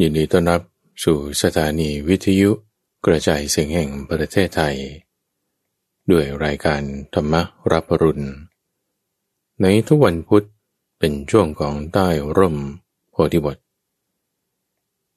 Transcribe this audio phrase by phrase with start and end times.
[0.00, 0.62] ยินดีต้อนรับ
[1.04, 2.50] สู่สถานีวิทยุ
[3.06, 4.76] กระจายเสียงแห่งประเทศไทย
[6.10, 6.82] ด้วยรายการ
[7.14, 7.34] ธรรม
[7.72, 8.26] รับรุณ
[9.62, 10.46] ในทุกวันพุธ
[10.98, 12.08] เป็นช่วงของใต้
[12.38, 12.56] ร่ม
[13.10, 13.56] โพธิบท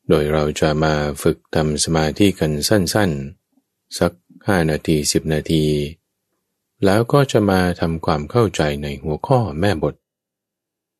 [0.09, 4.11] โดยเราจะมาฝึกทำสมาธิกันสั้นๆ สัก
[4.47, 5.65] ห้านาทีสิบนาที
[6.85, 9.95] แล้วก็จะมาทำความเข้าใจในหัวข้อแม่บท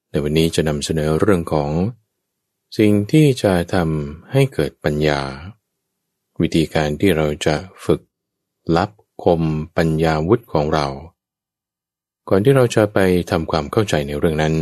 [0.09, 1.71] ในวันนี้จะนำเสนอเรื่องของ
[2.77, 5.21] สิ่งที่จะทำให้เกิดปัญญา
[6.41, 8.01] วิธีการที่เราจะฝึก
[8.77, 8.89] ลับ
[9.23, 9.41] คม
[9.77, 10.87] ปัญญาวุฒิของเรา
[12.29, 12.99] ก่อนที่เราจะไป
[13.31, 14.55] ทำความเข้าใจในเรื่องนั้น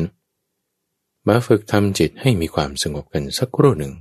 [1.28, 3.94] มาฝึกทำจิตให้มีความสงบกันสักครู่หนึ่ง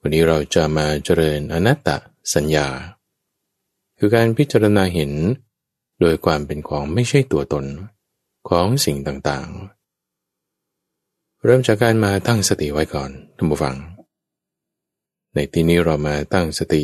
[0.00, 1.88] วันนี้เราจะมาเจริญอนัตต
[2.34, 2.68] สัญญา
[3.98, 5.12] คือการพิจารณาเห็น
[6.00, 7.64] โดยความเป็นของไม่ใช่ตัวตน
[8.48, 9.77] ของสิ่งต่างๆ
[11.44, 13.76] เริ่มจากการมาตั้งสติไว้ก่อนท่านผู้ฟัง
[15.34, 16.82] ในที่นี้เรามาตั้งสติ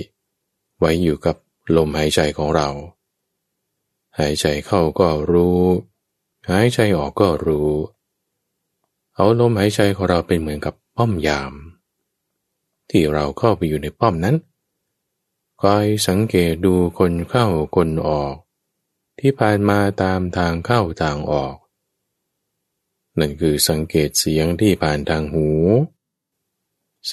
[0.78, 1.36] ไว้อยู่กับ
[1.76, 2.68] ลมหายใจของเรา
[4.18, 5.60] หายใจเข้าก็รู้
[6.50, 7.70] หายใจออกก็รู้
[9.14, 11.52] เอาลมหายใจของเราเป็นเหมือนกับป้อมยาม
[12.90, 14.36] ที่เราเข้าไปอยู่ในป้อมนั้น
[15.62, 17.46] คอยสังเกตดูคนเข้า
[17.76, 18.34] คนออก
[19.18, 21.54] ที่ผ่านมาตามทางเข้าทางออก
[23.18, 25.48] นั่นคือสังเกตเสียงที่ผ่านทางหู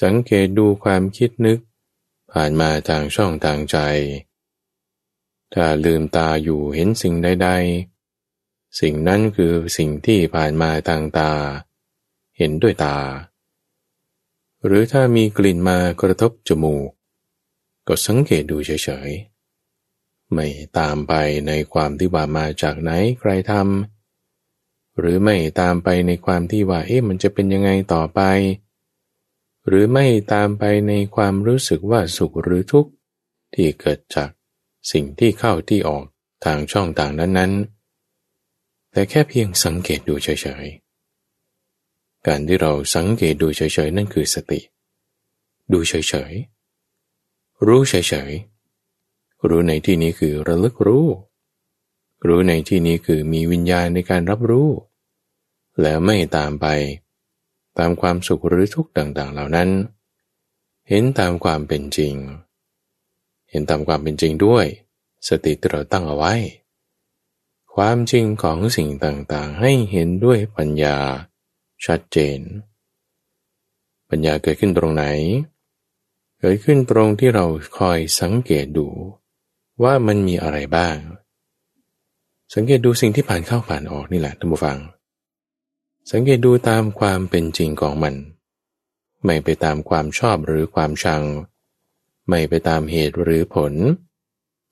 [0.00, 1.58] สังเกตดูความคิดนึก
[2.32, 3.78] ผ่านมาทางช่องทางใจ
[5.54, 11.32] ถ้าลืมตาอยู่เห็นสิ่งใดๆ สิ่งนั้นคือสิ่งที่ผ่านมาทางตา
[12.38, 12.98] เห็นด้วยตา
[14.64, 16.88] หรือถ้ามีกลิ่นมากระทบจมูก
[17.88, 20.46] ก็สังเกตดูเฉยๆ ไม่
[20.78, 21.12] ตามไป
[21.46, 24.01] ในความที่ว่ามาจากไหนใครทำ
[24.98, 28.20] หรือไม่ตามไปในความที่ว่า เอ๊ะมันจะเป็นยังไงต่อไป
[29.66, 32.90] หรือไม่ตามไปในความรู้สึกว่าสุขหรือทุกข์
[33.54, 34.30] ที่เกิดจาก
[34.92, 36.04] สิ่งที่เข้าที่ออก
[36.44, 40.28] ทางช่องต่างนั้นๆ แต่แค่เพียงสังเกตดูเฉ
[40.64, 44.60] ยๆ การที่เราสังเกตดูเฉยๆ นั่นคือสติ
[45.72, 45.94] ดูเฉ
[46.30, 47.94] ยๆ รู้เฉ
[48.30, 51.06] ยๆ รู้ในที่นี้คือระลึกรู้
[52.26, 54.68] รู้ในที่นี้คือมีวิญญาณในการรับรู้
[55.80, 56.66] แล้วไม่ตามไป
[57.78, 59.70] ตามความสุขหรือทุกข์ต่าง ๆ เหล่านั้น
[60.88, 62.14] เห็นตามความเป็นจริง
[63.50, 64.66] เห็นตามความเป็นจริงด้วย
[65.28, 66.34] สติที่เราตั้งเอาไว้
[67.74, 70.96] ความจริงของสิ่งต่างๆ ให้เห็นด้วยปัญญา
[71.84, 72.40] ชัดเจน
[74.10, 75.04] ปัญญาเกิดขึ้นตรงไหน
[76.38, 77.44] เกิดขึ้นตรงที่เรา
[77.78, 78.88] คอยสังเกตดู
[79.82, 80.96] ว่ามันมีอะไรบ้าง
[82.54, 84.78] สังเกตดูสิ่งที่ผ่านเข้าผ่านออกนี่แหละท่านผู้ฟัง
[86.10, 88.14] สังเกตดูตามความเป็นจริงของมัน
[89.24, 91.22] ไม่ไปตามความชอบหรือความชัง
[92.28, 93.72] ไม่ไปตามเหตุหรือผล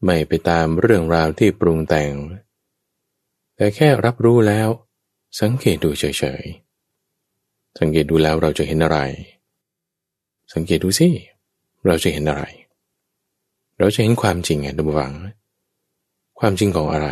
[0.04, 2.12] ไม่ไปตามเรื่องราวที่ปรุงแต่ง
[3.56, 4.68] แต่แค่รับรู้แล้ว
[5.40, 6.04] สังเกตดูเฉ
[6.42, 8.98] ยๆ สังเกตดูแล้วเราจะเห็นอะไร
[10.54, 11.08] สังเกตดูสิ
[11.86, 12.44] เราจะเห็นอะไร
[13.78, 15.12] เราจะเห็นความจริงไงท่านผู้ฟัง
[16.40, 17.08] ความจริงของอะไร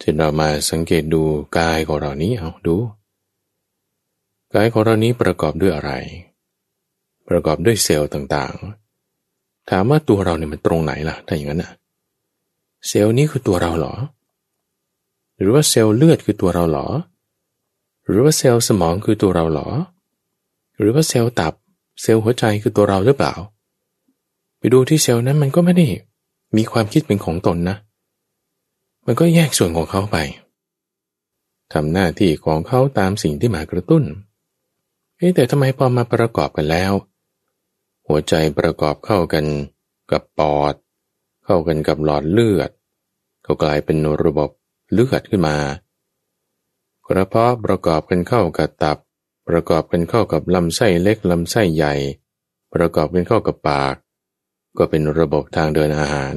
[0.00, 1.22] ที่เรามาสังเกตดู
[1.58, 2.76] กายของเรานี้เอาดู
[4.54, 5.92] กายของเรานี้ประกอบด้วยอะไร
[7.28, 11.72] ประกอบด้วยเซลล์ต่างๆ ถามว่าตัวเราเนี่ยมันตรงไหนล่ะถ้าอย่างนั้นอะ
[12.86, 13.94] เซลล์นี้คือตัวเราเหรอ
[15.38, 16.86] หรือว่าเซลล์เลือดคือตัวเราเหรอ
[18.06, 19.68] หรือว่าเซลล์สมองคือตัวเราเหรอ
[20.78, 21.54] หรือว่าเซลล์ตับ
[22.02, 23.34] เซลล์หัวใจคือตัวเราหรือเปล่า
[24.58, 25.86] ไปดูที่เซลล์นั้นมันก็ไม่ได้
[26.56, 27.76] มีความคิดเป็นของตนนะ
[29.06, 30.16] มันก็แยกส่วนของเขาไป
[31.72, 34.04] ทำหน้าที่ของเขาตามสิ่งที่มากระตุ้น
[35.16, 36.92] เอ๊แต่ทำไมพอมาประกอบกันแล้ว
[38.06, 39.44] หัวใจประกอบเข้ากัน
[40.10, 40.74] กับปอด
[41.44, 42.70] เข้ากันกับหลอดเลือด
[43.46, 44.50] ก็กลายเป็นระบบ
[44.92, 45.56] เลือดขึ้นมา
[47.06, 48.98] กระเพาะประกอบกันเข้ากับตับ
[49.48, 51.94] ประกอบกันเข้ากับลำไส้เล็กลำไส้ใหญ่
[52.74, 53.94] ประกอบกันเข้ากับปาก
[54.78, 56.36] ก็เป็นระบบทางเดินอาหาร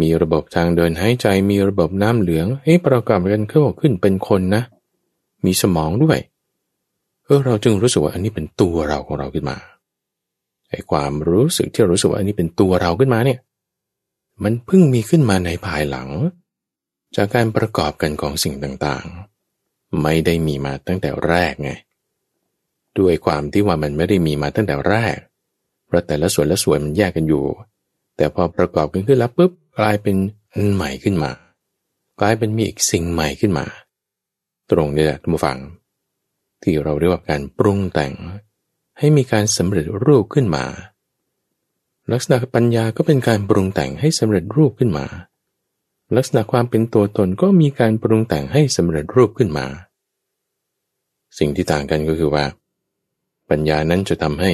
[0.00, 4.62] มีระบบทางเดินหายใจมีระบบน้ำเหลืองให้ประกอบกันเข้าขึ้นเป็นคนนะ
[5.44, 6.18] มีสมองด้วย
[7.24, 9.56] เออเราจึงรู้สึกว่าอันนี้เป็นตัวเราของเราขึ้นมา
[10.70, 13.38] ไอ้ความรู้สึกที่รู้สึกว่าอันนี้เป็นตัวเราขึ้นมาเนี่ย
[14.42, 16.08] มันเพิ่งมีขึ้นมาในภายหลัง
[17.16, 21.70] จากการประกอบกันของสิ่งต่างๆ ไม่ได้มีมาตั้งแต่แรกไง
[22.98, 25.16] ด้วยความที่ว่ามันไม่ได้มีมาตั้งแต่แรก
[25.86, 27.44] เพราะแต่ละส่วนละส่วนมันแยกกันอยู่
[28.16, 30.16] แต่พอประกอบกันขึ้นแล้วปุ๊บ กลายเป็น
[30.52, 31.32] อันใหม่ขึ้นมา
[32.20, 33.66] กลายเป็นมีอีกสิ่งใหม่ขึ้นมา
[34.70, 35.58] ตรงนี้แหละท่านผู้ฟัง
[36.62, 38.12] ที่เราเรียกว่าการปรุงแต่ง
[38.98, 40.64] ให้มีการสำเร็จรูปขึ้นมา
[42.12, 45.06] ลักษณะปัญญาก็เป็นการปรุงแต่งให้สำเร็จรูปขึ้นมา
[46.16, 49.66] ลักษณะความเป็นตัวตนก็มีการปรุงแต่งให้สำเร็จรูปขึ้นมา
[51.38, 52.44] สิ่งที่ต่างกันก็คือว่า
[53.50, 54.52] ปัญญานั้นจะทำให้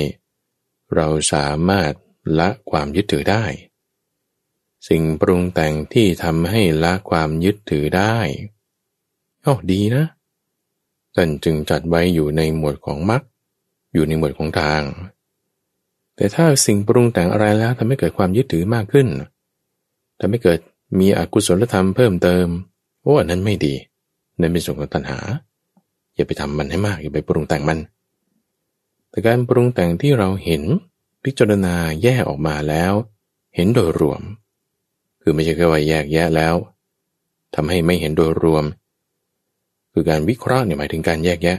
[0.95, 1.93] เราสามารถ
[2.39, 3.45] ละความยึดถือได้
[4.89, 8.17] สิ่งปรุงแต่งที่ทำให้ละความยึดถือได้
[9.45, 10.05] อ้าดีนะ
[11.15, 13.23] ท่านจึงจัดไว้อยู่ในหมวดของมรรค
[13.95, 14.83] อยู่ในหมวดของทาง
[16.17, 19.09] แต่ถ้าสิ่งปรุงแต่งอะไรแล้วทำให้เกิดความยึดถือมากขึ้น
[20.21, 20.59] ทำให้เกิด
[20.99, 22.47] มีอกุศลธรรมเพิ่มเติม
[23.03, 23.75] โอ้อันนั้นไม่ดี
[24.41, 25.19] นั่นเป็นส่วนของตัณหา
[26.15, 27.79] อย่าไปทำมันให้มากอย่าไปปรุงแต่งมัน
[29.11, 30.63] แต่การปรุงแต่งที่เราเห็น
[31.25, 32.93] พิจารณาแยกออกมาแล้ว
[33.55, 34.23] เห็นโดยรวม
[35.31, 36.55] คือไม่ใช่แค่ว่าแยกแยะแล้ว
[37.55, 38.65] ทำให้ไม่เห็นโดยรวม
[39.93, 41.59] คือการวิเคราะห์เนี่ยหมายถึงการแยกแยะ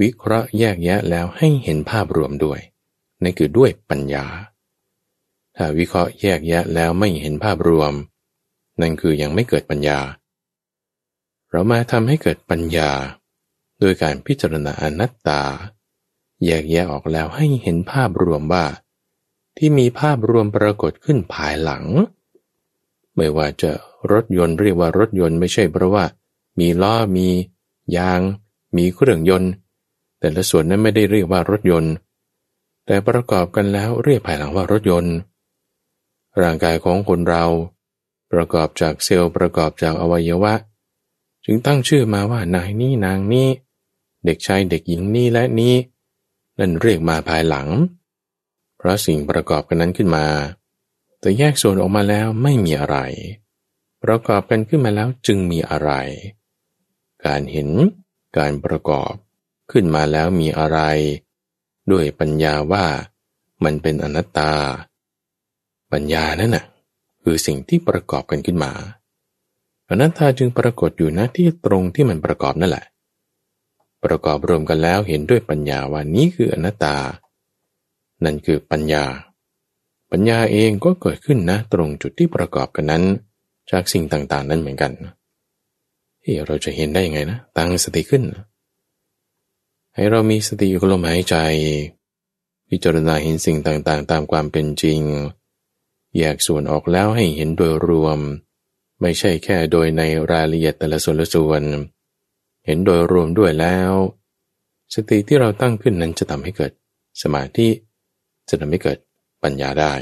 [0.00, 2.60] วิเคราะห์แยกแยะแล้วให้เห็นภาพรวมด้วย
[3.22, 4.26] นั่นคือด้วยปัญญา
[5.56, 7.92] ถ้าวิเคราะห์แยกแยะแล้วไม่เห็นภาพรวม
[8.80, 9.98] นั่นคือยังไม่เกิดปัญญา
[11.50, 12.90] เรามาทำให้เกิดปัญญา
[13.80, 15.42] โดยการพิจารณาอนัตตา
[16.44, 18.66] แยกแยะออกแล้วให้เห็นภาพรวมว่า
[19.56, 21.84] ที่มีภาพรวมปรากฏขึ้นภายหลัง
[23.16, 23.70] ไม่ว่าจะ
[24.10, 26.04] รถยนต์เรียกว่ารถยนต์ไม่ใช่เพราะว่า
[26.58, 27.28] มีล้อมี
[27.96, 28.20] ยาง
[28.76, 29.50] มีเครื่องยนต์
[30.18, 31.92] แต่ละส่วนนั้นไม่ได้เรียกว่ารถยนต์
[32.86, 35.14] แต่ประกอบกันแล้วเรียกภายหลังว่ารถยนต์
[36.40, 37.44] ร่างกายของคนเรา
[38.32, 40.54] ประกอบจากเซลล์ประกอบจากอวัยวะ
[41.44, 43.48] จึงตั้งชื่อมาว่านายนี้นางนี้
[44.24, 45.74] เด็กชายเด็กหญิงนี้และนี้
[46.58, 47.68] นั่นเรียกมาภายหลัง
[48.76, 50.24] เพราะสิ่งประกอบกันนั้นขึ้นมา
[51.24, 52.98] แต่แยกส่วนออกมาแล้วไม่มีอะไร
[54.04, 55.90] ประกอบกันขึ้นมาแล้วจึงมีอะไร
[57.26, 57.68] การเห็น
[58.38, 59.12] การประกอบ
[59.70, 60.78] ขึ้นมาแล้วมีอะไร
[61.90, 62.84] ด้วยปัญญาว่า
[63.64, 64.52] มันเป็นอนัตตา
[65.92, 66.64] ปัญญานั่นน่ะ
[67.22, 68.72] คือสิ่งที่ประกอบกันขึ้นมา
[69.90, 72.84] อนัตตาจึงปรากฏอยู่ณที่ตรงที่มันประกอบนั่นแหละ
[74.04, 76.96] ประกอบรวมกันแล้วเห็นด้วยปัญญาว่านี้คืออนัตตา
[78.24, 79.04] นั่นคือปัญญา
[80.16, 83.02] ปัญญาเองก็เกิดขึ้นนะตรงจุดที่ประกอบกันนั้น
[83.70, 84.92] จากสิ่งต่างๆ นั้นเหมือนกัน
[86.22, 88.22] เฮ้เราจะเห็นได้ยังไงนะตั้งสติขึ้น
[89.94, 91.36] ให้เรามีสติอยู่กับลมหายใจ
[92.68, 95.00] พิจารณาเห็นสิ่งต่างๆ ตามความเป็นจริง
[96.16, 98.18] แยกส่วนออกแล้วให้เห็นโดยรวม
[99.00, 101.62] ไม่ใช่แค่โดยในรายละเอียดแต่ละส่วนละส่วน
[102.66, 103.92] เห็นโดยรวมด้วยแล้ว
[104.94, 106.72] สติที่เราตั้งขึ้นนั้นจะทำให้เกิด
[107.22, 107.68] สมาธิ
[108.50, 108.98] จะทำให้เกิด
[109.44, 109.94] ปัญญาได้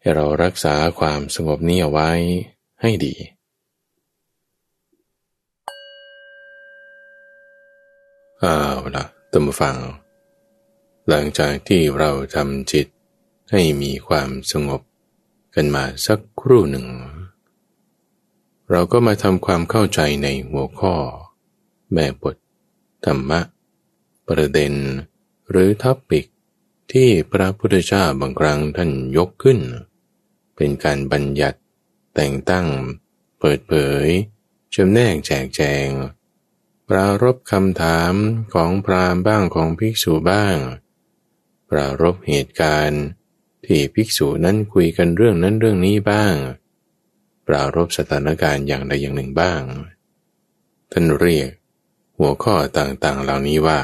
[0.00, 2.10] ให้เรารักษาความสงบนี้เอาไว้
[2.82, 3.14] ให้ดี
[8.38, 8.56] เอา
[8.96, 9.76] ละตัมฟัง
[11.08, 12.86] หลังจากที่เราทำจิต
[13.50, 14.80] ให้มีความสงบ
[15.54, 16.86] กันมาสักครู่หนึ่ง
[18.70, 20.94] เราก็มาทำความเข้าใจในหัวข้อ
[21.92, 22.36] แม่บท
[23.04, 23.40] ธรรมะ
[24.28, 24.72] ประเด็น
[25.50, 26.26] หรือท็อปิก
[26.92, 29.58] ที่พระพุทธเจ้าบางครั้งท่านยกขึ้น
[30.56, 31.58] เป็นการบัญญัติ
[32.14, 32.66] แต่งตั้ง
[33.40, 33.74] เปิดเผ
[34.04, 34.06] ย
[34.74, 35.88] จำแนกแจกแจง
[36.88, 38.14] ปรารบคำถาม
[38.54, 40.56] ของพรามบ้างของภิกษุบ้าง
[41.70, 43.02] ปรารบเหตุการณ์
[43.66, 46.34] ที่ภิกษุนั้นคุยกันเรื่องนั้นเรื่องนี้บ้าง
[47.46, 49.62] ปรารบสถานการณ์อย่างใดอย่างหนึ่งบ้าง
[50.92, 51.50] ท่านเรียก
[52.18, 53.80] หัวข้อต่างๆเหล่านี้ว่า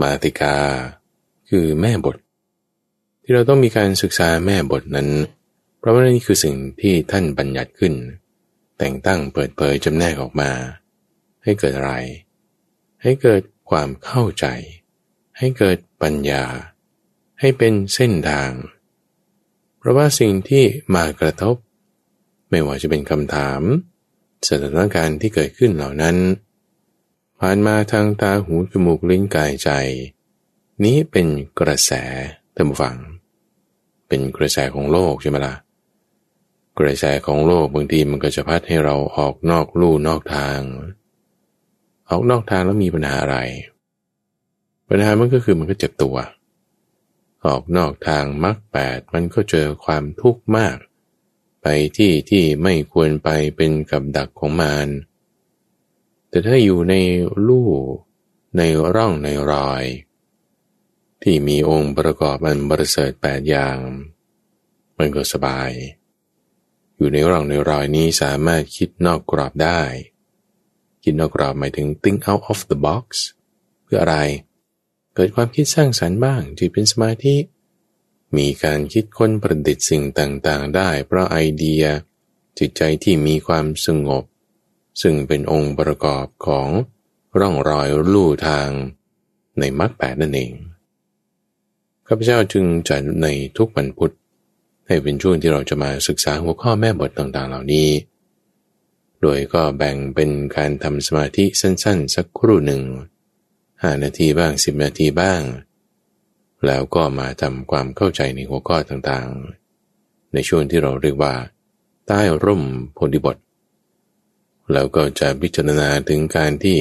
[0.00, 0.56] มาติกา
[1.48, 2.16] คือแม่บท
[3.22, 5.08] ที่เราต้องมีการศึกษาแม่บทนั้น
[5.78, 7.94] เพราะว่านี่คือสิ่งที่ท่านบัญญัติขึ้น
[8.78, 10.50] แต่งตั้งเปิดเผยจำแนกออกมา
[11.42, 11.92] ให้เกิดอะไร
[13.02, 14.46] ให้เกิดความเข้าใจ
[15.38, 16.44] ให้เกิดปัญญา
[17.40, 18.50] ให้เป็นเส้นทาง
[19.78, 20.64] เพราะว่าสิ่งที่
[20.94, 21.56] มากระทบ
[22.50, 23.62] ไม่ว่าจะเป็นคำถาม
[24.48, 26.16] สถานการณ์ที่เกิดขึ้นเหล่านั้น
[27.40, 29.70] ผ่านมาทางตาหูจมูกลิ้นกายใจ
[30.84, 31.26] นี้เป็น
[31.60, 31.92] กระแส
[32.54, 32.96] ท่านผู้ฟัง
[34.08, 35.54] เป็นกระแสของโลกใช่ไหมละ่ะ
[36.78, 40.60] กระแสของโลกบางทีมันก็จะพัดให้เราออกนอกลู่นอกทาง
[42.10, 43.36] ออกนอกทางแล้วมีปัญหาอะไร
[44.88, 46.16] ปัญหามันก็คือมันก็เจ็บตัว
[47.44, 50.76] ออกนอกทางมรรคแปดมันก็เจอความทุกข์มาก
[51.62, 51.66] ไป
[51.96, 54.88] ที่ที่ไม่ควรไปเป็นกับดักของมาร
[56.28, 56.94] แต่ถ้าอยู่ใน
[57.46, 57.70] ลู่
[58.56, 58.62] ใน
[58.94, 59.84] ร่องในรอย
[61.22, 63.78] ที่มีองค์ประกอบมันบริเสริฐแปดอย่าง
[64.98, 65.70] มันก็สบาย
[66.96, 69.82] อยู่ในร่องในรอยนี้สามารถคิดนอกกรอบได้
[71.02, 73.04] คิดนอกกรอบหมายถึง think out of the box
[73.84, 74.16] เพื่ออะไร
[75.14, 77.36] เกิดความคิดสร้างสรรค์บ้างจิตเป็นสมาธิ
[78.36, 81.84] มีการคิดค้นประดิษฐ์สิ่งต่างๆ ได้ เพราะไอเดีย
[82.58, 84.24] จิตใจที่มีความสงบ
[85.02, 86.68] ซึ่งเป็นองค์ประกอบของ
[87.38, 88.68] ร่องรอยลู่ทาง
[89.58, 90.52] ในมรรคแปดนั่นเอง
[92.10, 93.26] ข้าพเจ้าจึงจะใน
[93.58, 94.12] ทุกวันพุธ
[94.86, 97.88] ให้เป็นช่วงที่เราจะมาศึกษาหัวข้อแม่บทต่างๆ เหล่านี้
[99.20, 102.82] โดยก็แบ่งเป็นการทำสมาธิสั้นๆ สักครู่หนึ่ง
[103.82, 105.42] ห้านาทีบ้างสิบนาทีบ้าง
[106.66, 111.34] แล้วก็มาทำความเข้าใจในหัวข้อต่างๆ ในช่วงที่เราเรียกว่า
[112.06, 112.62] ใต้ร่ม
[112.94, 113.36] โพธิบท
[114.72, 116.78] แล้วก็จะพิจารณาถึงการที่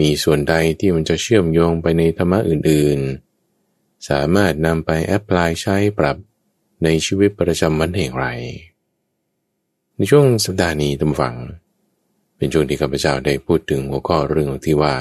[0.00, 3.27] มีส่วนใดที่มันจะเชื่อมโยงไปในธรรมะอื่นๆ
[4.08, 6.16] สามารถนำไปแอพพลายใช้ปรับ
[6.84, 8.26] ในชีวิตประจำวันอย่างไร
[9.94, 11.36] ในช่วงสัปดาห์นี้ตำฝัง
[12.36, 14.94] เป็นช่วงที่ข้าพเจ้าได้พูดถึงหัวข้อเรื่องที่ว่า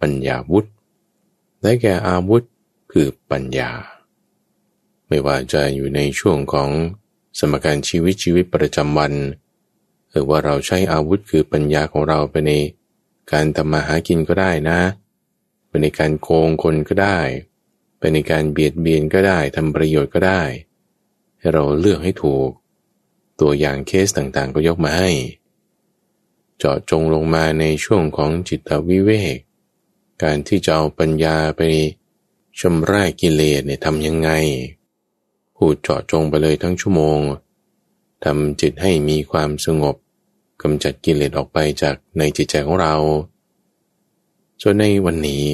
[0.00, 0.66] ปัญญาวุธ
[1.62, 2.42] ได้แก่อาวุธ
[2.92, 3.70] คือปัญญา
[5.08, 6.70] ไม่ว่าจะอยู่ในช่วงของ
[7.38, 9.12] สมการชีวิตชีวิตประจำวัน
[10.10, 12.52] หรือว่าเราใช้อาวุธคือปัญญาของเราไปใน
[13.32, 14.80] การทำมาหากินก็ได้นะ
[15.68, 17.18] ไปในการโกงคนก็ได้
[18.00, 20.42] ไปในการเบียดเบียนก็ได้ทำประโยชน์ก็ได้
[21.38, 22.48] ให้เราเลือกให้ถูก
[23.40, 25.10] ตัวอย่างเคสต่างๆ ก็ยกมาให้
[26.58, 29.38] เจาะจงลงมาในช่วงของจิตวิเวก
[30.22, 31.62] การที่จะเอาปัญญาไป
[32.60, 34.30] ชำระกิเลสเนี่ยทำยังไง
[35.56, 37.20] พูดเจาะจงไปเลยทั้งชั่วโมง
[38.24, 39.96] ทำจิตให้มีความสงบ
[40.62, 42.94] กำจัดกิเลสออกไปจากในจิตใจของเรา
[44.62, 45.44] ส่วนในวันนี้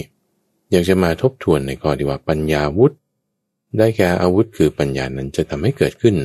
[0.70, 2.92] อยากจะมาทบทวนในข้อที่ว่าปัญญาวุธ
[3.78, 6.16] ได้แก่อาวุธคือปัญญานั้นจะทำให้เกิดขึ้น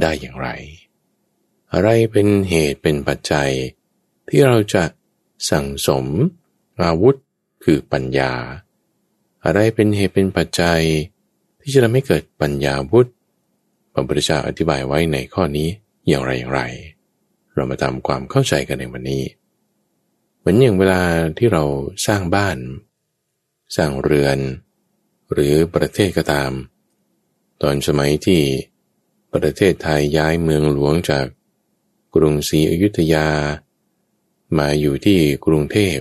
[0.00, 0.48] ได้อย่างไร
[1.72, 3.50] อะไรเป็นเหตุเป็นปัจจัย
[4.28, 4.84] ที่เราจะ
[5.50, 6.06] สั่งสม
[6.82, 7.16] อาวุธ
[7.64, 8.32] คือปัญญา
[9.44, 10.80] อะไรเป็นเหตุเป็นปัจจัย
[11.60, 13.06] ที่จะทำให้เกิดปัญญาวุธ
[13.92, 15.68] พระพุทธเจ้าอธิบายไว้ในข้อนี้
[16.08, 16.62] อย่างไรอย่างไร
[17.54, 19.22] เรามาทำความเข้าใจกันในวันนี้
[20.38, 21.02] เหมือนอย่างเวลา
[21.38, 21.64] ที่เรา
[22.06, 22.56] สร้างบ้าน
[23.76, 24.38] สร้างเรือน
[25.32, 26.52] หรือประเทศก็ตาม
[27.62, 28.42] ตอนสมัยที่
[29.34, 31.26] ประเทศไทยย้ายเมืองหลวงจาก
[32.14, 33.28] กรุงศรีอยุธยา
[34.58, 35.98] มาอยู่ที่กรุงเทพ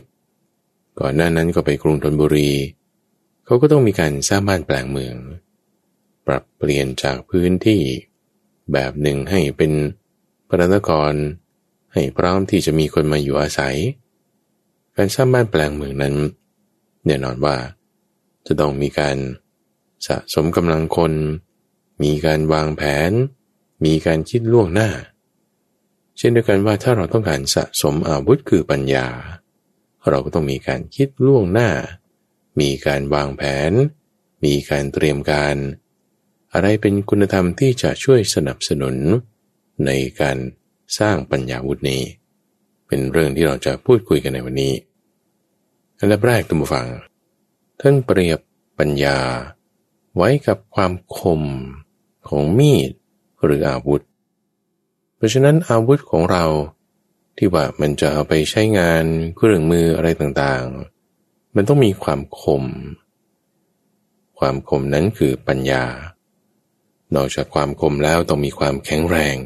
[0.99, 2.51] ก่อนหน้านั้นก็ไปกรุงธนบุรี
[3.45, 5.15] เขาก็ต้องมีการสร้างบ้านแปลงเมือง
[6.27, 7.81] ปรับเปลี่ยนจากพื้นที่
[8.71, 9.71] แบบหนึ่งให้เป็น
[10.49, 11.13] พระนคร
[11.93, 13.77] ให้พร้อมที่จะมีคนมาอยู่อาศัย
[14.95, 16.15] การสร้างบ้านแปลงเมืองนั้น
[17.05, 17.55] แน่นอนว่า
[18.47, 19.17] จะต้องมีการ
[20.07, 21.13] สะสมกำลังคน
[22.03, 23.11] มีการวางแผน
[23.85, 24.89] มีการคิดล่วงหน้า
[26.17, 29.07] เช่นเดียวกันว่าถ้าเราต้องการสะสมอาวุธคือปัญญา
[30.09, 31.69] เราก็ต้องมีการคิดล่วงหน้า
[32.61, 33.71] มีการวางแผน
[34.45, 35.55] มีการเตรียมการ
[36.53, 38.95] อะไรเป็นคุณธรรมที่จะช่วยสนับสนุน
[39.85, 39.91] ใน
[40.21, 40.37] การ
[40.99, 42.01] สร้างปัญญาวุฒินี้
[42.87, 44.73] เป็นเรื่องที่เราจะพูดคุยกันในวันนี้
[45.99, 46.87] อันดับแรกทุกฝัง
[47.81, 48.39] ท่านเปรียบ
[48.79, 49.17] ปัญญา
[50.15, 51.41] ไว้กับความคม
[52.27, 52.91] ของมีด
[53.43, 54.01] หรืออาวุธ
[55.15, 56.45] เพราะฉะนั้นอาวุธของเรา
[57.37, 59.03] ที่ว่ามันจะเอาไปใช้งาน
[59.35, 62.63] เครื่องมืออะไรต่างๆ มันต้องมีความคม
[64.39, 65.83] ความคมนั้นคือปัญญา
[67.15, 69.37] นอกจากความคมแล้วต้องมีความแข็งแรง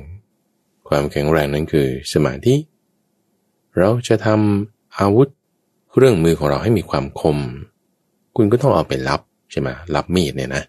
[0.89, 2.55] ความแข็งแรงนั้นคือสมาธิ
[3.77, 5.29] เราจะทำอาวุธ
[5.95, 7.37] เครื่องมือของเราให้มีความคม
[8.35, 9.21] คุณก็ต้องเอาไปรับ
[9.51, 10.63] ใช่ไหมรับมีดเนี่ยนะ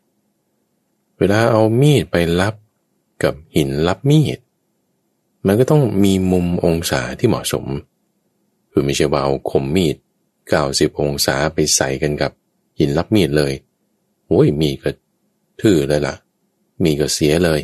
[1.18, 2.54] เวลาเอามีดไปรับ
[3.22, 4.38] กับหินรับมีด
[5.46, 7.66] มันก็ต้องมีมุมองศาที่เหมาะสม
[8.72, 9.96] คือไม่ใช่ว่าเอาคมมีด
[10.50, 12.32] 90 องศาไปใส่กันกับ
[12.78, 13.52] หินรับมีดเลย
[14.26, 14.90] โอ้ยมีก็
[15.60, 16.14] ทื่อเลยล่ะ
[16.82, 17.60] มีก็เสียเลย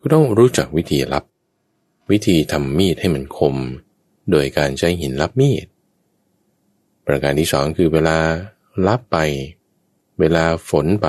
[0.00, 1.24] ก็ต้องรู้จักวิธีรับ
[2.10, 3.56] วิธีทำมีดให้มันคม
[4.30, 5.66] โดยการใช้หินรับมีด
[7.10, 8.18] ประการที่สองคือเวลา
[8.86, 9.16] รับไป
[10.18, 11.08] เวลาฝนไป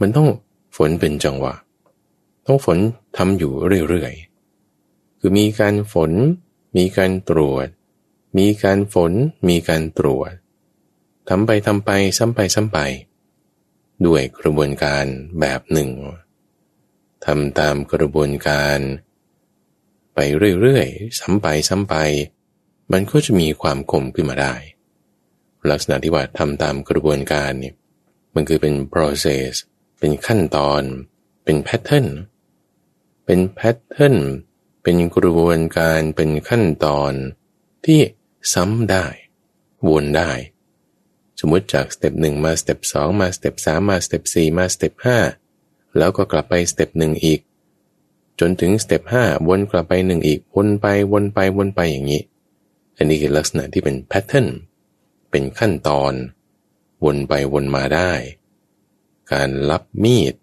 [0.00, 0.28] มันต้อง
[0.76, 1.54] ฝนเป็นจังหวะ
[2.46, 2.78] ต้องฝน
[3.16, 3.52] ทำอยู่
[3.88, 6.12] เรื่อยๆ คือมีการฝน
[6.76, 7.66] มีการตรวจ
[8.38, 9.12] มีการฝน
[9.48, 10.32] มีการตรวจ
[11.28, 12.78] ทำไปทำไปซ้ำไปซ้ำไป
[14.06, 15.04] ด้วยกระบวนการ
[15.40, 15.90] แบบหนึ่ง
[17.24, 18.78] ทำตามกระบวนการ
[20.14, 20.18] ไป
[20.60, 21.94] เรื่อยๆ ซ้ำไปซ้ำไป
[22.92, 24.54] มันก็จะมีความคมขึ้นมาได้
[25.70, 27.74] ลักษณะที่ว่าทำตามกระบวนการเนี่ย
[28.34, 29.50] มันคือเป็น process
[30.00, 30.82] เป็นขั้นตอน
[31.44, 32.06] เป็น pattern
[33.24, 34.16] เป็น pattern
[34.82, 37.12] เป็นกระบวนการเป็นขั้นตอน
[37.84, 38.00] ที่
[38.54, 39.06] ซ้ำได้
[39.88, 40.30] วนได้
[41.40, 45.18] สมมติจาก step หนึ่งมา step สองมา step สามมา step สี่มา step ห้า
[45.98, 47.40] แล้วก็กลับไป step หนึ่งอีก
[48.40, 52.22] จนถึง step ห้าวนกลับไปหนึ่งอีก วนไปวนไปวนไปอย่างนี้
[52.96, 54.48] อันนี้คือลักษณะที่เป็น pattern
[55.30, 56.12] เป็นขั้นตอน
[57.04, 58.12] วนไปวนมาได้
[59.32, 60.34] การลับมีด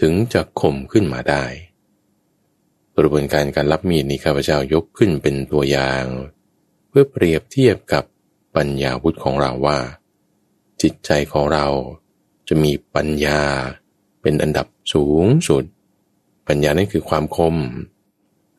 [0.00, 1.44] ถึงจะคมขึ้นมาได้
[2.96, 6.04] กระบวนการการรับมีดนี้ข้าพเจ้ายกขึ้นเป็นตัวอย่าง
[6.88, 8.04] เพื่อเปรียบเทียบกับ
[8.56, 9.78] ปัญญาวุฒิของเราว่า
[10.82, 11.66] จิตใจของเรา
[12.48, 13.40] จะมีปัญญา
[14.22, 15.64] เป็นอันดับสูงสุด
[16.48, 17.56] ปัญญานั่นคือความคม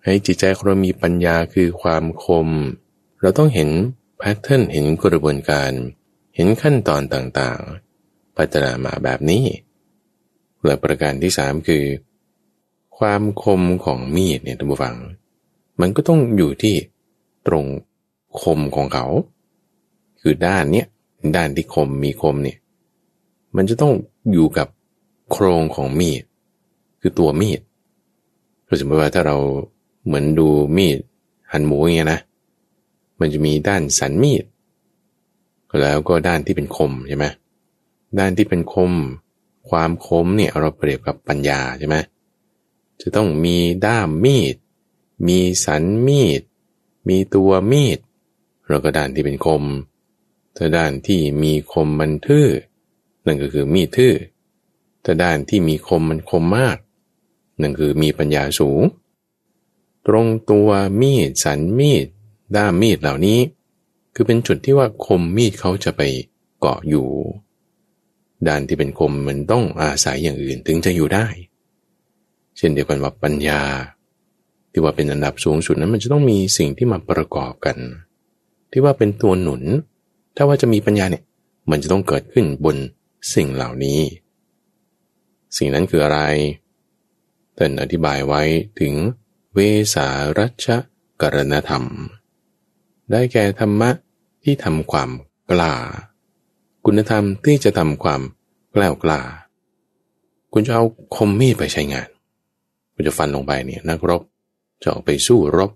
[0.03, 2.48] ให้จิตใจของเรามีปัญญาคือความคม
[3.21, 3.69] เราต้องเห็น
[4.17, 5.71] แพทเทิร์นเห็นกระบวนการ
[6.36, 9.43] เห็นขั้นตอนต่างๆ พัฒนามาแบบนี้
[10.65, 11.83] และประการที่สามคือ
[12.97, 14.95] ความคมของมีดเนี่ยท่านผู้ฟัง
[15.81, 16.75] มันก็ต้องอยู่ที่
[17.47, 17.65] ตรง
[18.41, 19.05] คมของเขา
[20.21, 20.88] คือด้านเนี้ย
[21.36, 22.57] ด้านที่คมมีคมเนี่ย
[23.55, 23.93] มันจะต้อง
[24.33, 24.67] อยู่กับ
[25.31, 26.24] โครงของมีด
[27.01, 27.59] คือตัวมีด
[28.65, 29.38] เราสมมติว่าถ้าเรา
[30.05, 30.47] เหมือนดู
[30.77, 30.97] มีด
[31.51, 32.19] หั่นหมูอย่างเงี้ยนะ
[33.19, 34.43] มันจะมีด้านสันมีด
[35.81, 37.25] แล้วก็ด้านที่เป็นคมใช่ไหม
[38.19, 38.93] ด้านที่เป็นคม
[39.69, 41.97] ความคมเนี่ยเราเปรียบกับปัญญาใช่ไหม
[43.01, 44.55] จะต้องมีด้ามมีด
[45.27, 46.41] มีสันมีด
[47.07, 48.00] มีตัวมีด
[48.69, 49.63] แล้วก็ด้านที่เป็นคม
[50.57, 52.47] ถ้าด้านที่มีคมมันทื่อ
[53.25, 54.13] นั่นก็คือมีดทื่อ
[55.03, 56.77] ถ้าด้านที่มีคมมันคมมาก
[57.62, 58.81] นั่นคือมีปัญญาสูง
[60.07, 60.69] ตรงตัว
[61.01, 62.07] มีดสันมีด
[62.55, 63.39] ด้ามมีดเหล่านี้
[64.15, 66.01] คือเป็นจุดที่ว่าคมมีดเขาจะไป
[66.59, 67.07] เกาะอยู่
[68.47, 71.27] ด้านที่เป็นคมมันต้องอาศัยอย่างอื่นถึงจะอยู่ได้
[72.57, 73.61] เช่นเดียวกันว่าปัญญา
[74.71, 77.77] ที่ว่าเป็นอันดับสูงสุดนั้นมันจะต้องมีสิ่งที่มาประกอบกัน
[78.71, 79.63] ที่ว่าเป็นตัวหนุน
[80.35, 81.23] ถ้าว่าจะมีปัญญาเนี่ย
[81.69, 82.75] มันจะต้องเกิดขึ้นบน
[83.33, 83.99] สิ่งเหล่านี้
[85.57, 86.19] สิ่งนั้นคืออะไร
[87.57, 88.41] ท่านอธิบายไว้
[88.79, 88.93] ถึง
[89.53, 89.60] เว
[89.95, 90.07] สา
[90.39, 90.67] รัช
[91.21, 91.83] กรณธรรม
[93.12, 93.89] ได้แก่ธรรมะ
[94.43, 95.10] ที่ทำความ
[95.52, 95.74] กล้า
[96.86, 98.22] คุณธรรมที่จะทำความ
[98.76, 99.20] กล้ากล้า
[100.54, 100.84] คุณจะเอา
[101.15, 102.08] คมมีดไปใช้งาน
[102.93, 104.22] คุณจะฟันลงไปเนี่ยนักรบ
[104.82, 105.72] จะออกไปสู้รบ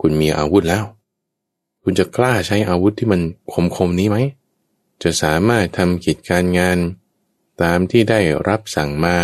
[0.00, 0.84] คุณมีอาวุธแล้ว
[1.82, 3.20] คุณจะกล้าใช้อาวุธที่มัน
[3.52, 4.18] คมคมนี้ไหม
[5.02, 6.78] จะสามารถทำกิจการงาน
[7.62, 9.16] ตามที่ได้รับสั่งมา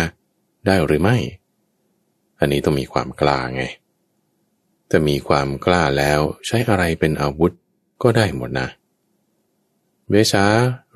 [0.65, 1.17] ได้หรือไม่
[2.39, 3.63] อันนี้ต้องมีความกล้าไง
[4.89, 7.51] ถ้ามีความกล้าแล้วใช้อะไรเป็นอาวุธ
[8.03, 8.67] ก็ได้หมดนะ
[10.09, 10.45] เวชา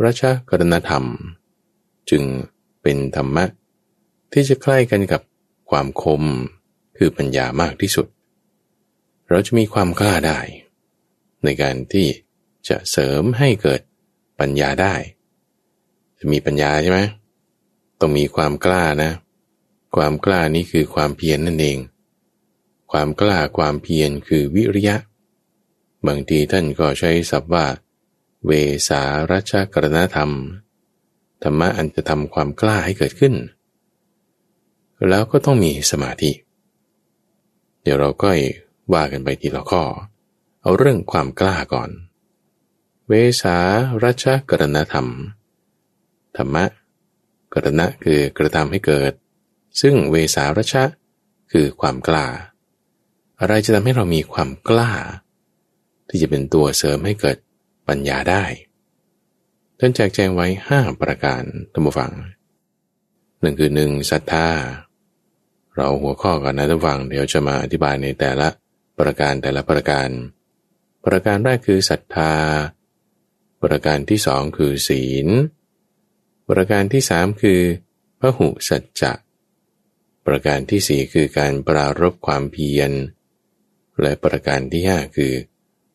[0.03, 1.05] ราชกรณธรรม
[2.09, 2.23] จึง
[2.81, 3.45] เป็นธรรมะ
[4.31, 5.21] ที่จะใกล้กันกับ
[5.69, 6.23] ความคม
[6.97, 8.07] คือปัญญามากที่สุด
[9.29, 10.39] เราจะมีความกล้าได้
[11.43, 12.07] ในการที่
[12.67, 13.81] จะเสริมให้เกิด
[14.39, 14.95] ปัญญาได้
[16.19, 16.99] จะมีปัญญาใช่ไหม
[17.99, 19.11] ต้องมีความกล้านะ
[19.95, 21.77] ความกล้านี้คือความเพียรนนั่นเอง
[22.91, 24.95] ความกล้าความเพียรคือวิริยะ
[26.07, 27.65] บางทีท่านก็ใช้ศัพท์ว่า
[28.45, 28.51] เว
[28.87, 30.31] สารัชกรณธรรม
[31.43, 33.35] ธรรมะอันจะทำความกล้าให้เกิดขึ้น
[35.07, 36.31] แล้วก็ต้องมีสมาธิ
[37.81, 38.29] เดี๋ยวเราก็
[38.93, 39.83] ว่ากันไปทีละข้อ
[40.61, 41.89] เอาเรื่องความกล้าก่อน
[43.07, 43.57] เวสา
[44.03, 45.07] รัชกรณธรรม
[46.37, 46.65] ธรรมะ
[47.53, 49.13] กรณะคือกระทำให้เกิด
[49.81, 50.83] ซึ่งเวสารัชะ
[51.51, 52.25] คือความกล้า
[53.39, 54.91] อะไรจะทำให้เรามีความกล้า
[56.09, 57.37] ที่จะเป็นตัวเสริมให้เกิด
[57.87, 58.43] ปัญญาได้
[59.79, 62.11] ท่านแจกแจงไว้ห้าประการท่านผู้ฟัง
[63.41, 64.49] หนึ่งคือหนึ่งศรัทธา
[65.75, 68.47] เราหัวข้อกันนะท่านฟังเดี๋ยวจะมาอธิบายในแต่ละ
[68.99, 70.09] ประการแต่ละประการ
[71.05, 72.33] ประการแรกคือศรัทธา
[73.63, 75.27] ประการที่สองคือศีล
[76.49, 77.61] ประการที่สามคือ
[78.19, 79.13] พระหุสัจจะ
[80.27, 82.91] ประการที่สี่คือการปรารบความเพียร
[84.01, 85.33] และประการที่ห้าคือ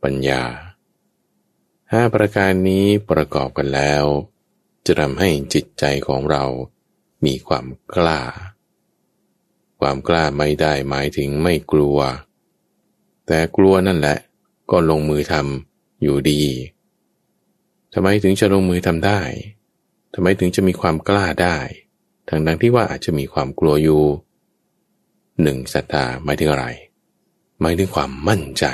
[0.03, 0.43] ปัญญา
[1.93, 4.05] ห้าประการนี้ประกอบกันแล้ว
[4.87, 6.45] จะทำให้จิตใจของเรา
[7.25, 8.21] มีความกล้า
[9.81, 11.99] ความกล้าไม่ได้หมายถึงไม่กลัว
[13.27, 14.19] แต่กลัวนั่นแหละ
[14.71, 16.43] ก็ลงมือทำอยู่ดี
[17.95, 19.21] ทำไมถึงจะลงมือทำได้
[20.15, 21.59] ทำไมถึงจะมีความกล้าได้
[22.29, 24.03] ทั้งดังที่ว่าอาจจะมีความกลัวอยู่
[25.43, 26.67] หนึ่งศรัทธาหมายถึงอะไร
[27.67, 28.67] หมายถึงความมั่นใจ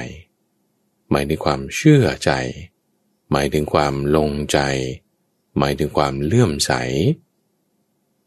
[1.11, 2.33] หมายถึงความเชื่อใจ
[3.33, 4.59] หมายถึงความลงใจ
[5.59, 6.73] หมายถึงความเลื่อมใส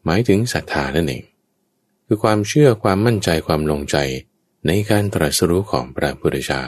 [0.04, 1.24] หมายถึงศรัทธานั่นเอง
[2.06, 3.96] คือความเชื่อความมั่นใจความลงใจ
[4.66, 6.64] ในการตรัสรู้ของพระพุทธเจ้า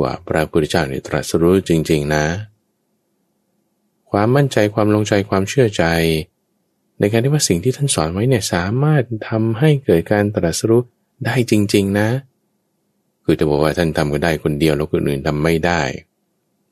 [0.00, 2.26] ว่าพระพุทธเจ้าเนี่ยตรัสรู้จริง ๆ นะ
[4.10, 5.84] ความมั่นใจความลงใจความเชื่อใจ
[6.98, 10.84] ในการที่ว่าสิ่งที่ท่านสอนไว้เนี่ยสามารถทำให้เกิดการตรัสรู้
[11.24, 12.10] ได้จริง ๆ นะ
[13.24, 15.82] คือจะบอกว่าท่านทำก็ได้คนเดียวแล้วคนอื่นทำไม่ได้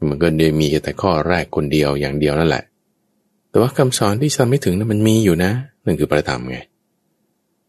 [0.08, 2.64] มันก็เดียมีแต่ข้อแรกคนเดียวอย่างเดียวนั่นแหละ
[3.50, 5.52] แต่ว่าคำสอนที่ทำไม่ถึงนั้นมันมีอยู่นะ
[5.84, 6.58] นั่นคือประธรรมไง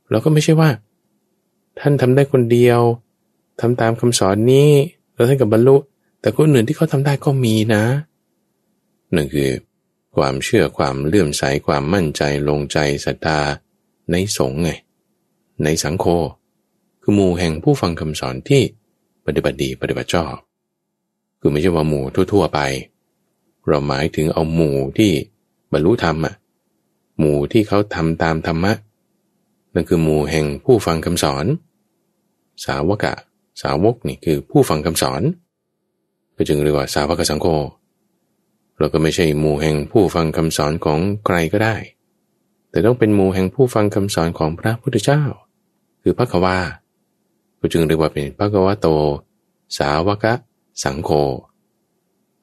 [0.10, 0.70] เราก็ไม่ใช่ว่า
[1.80, 2.80] ท่านทำได้คนเดียว
[3.62, 4.70] ทำตามคำสอนนี้
[5.14, 5.78] แล้วท่านกับบรรลุ
[6.22, 7.84] แต่คนอื่นที่เขาทาได้ก็มีนะ
[9.16, 9.50] นั่นคือ
[10.16, 13.40] ความเชื่อความเลื่อมใสความมั่นใจลงใจศรัทธา
[14.12, 14.72] ในสงฆ์ไง
[15.64, 16.06] ในสังโฆ
[17.10, 18.62] คือหมู่แห่งผู้ฟังคำสอนที่
[19.26, 20.34] ปฏิบัติดีปฏิบัติชอบ
[21.40, 22.60] คือไม่ใช่ว่าหมู่ทั่ว ๆ ไป
[23.68, 25.12] เราหมายถึงเอาหมู่ที่
[25.72, 26.36] บรรลุธรรมอะ
[27.20, 28.74] หมู่ที่เขาทำตามธรรมะ
[29.74, 31.46] นั่นคือหมู่แห่งผู้ฟังคำสอน
[32.66, 33.14] สาวกะ
[33.62, 35.22] สาวกนี่คือผู้ฟังคำสอน
[36.36, 37.48] ก็จึงเรียกว่าสาวกสังโฆ
[38.78, 41.76] เราก็ไม่ใช่หมู่แห่งผู้ฟังคำสอนของใครก็ได้
[42.70, 45.24] แต่ต้องเป็นหมู่แห่งผู้ฟังคำสอนของพระพุทธเจ้า
[46.02, 46.58] คือพระควา
[47.60, 48.88] ก็จึงเรียกว่าเป็นพระกวาโต
[49.78, 50.34] สาวกะ
[50.84, 51.10] สังโฆ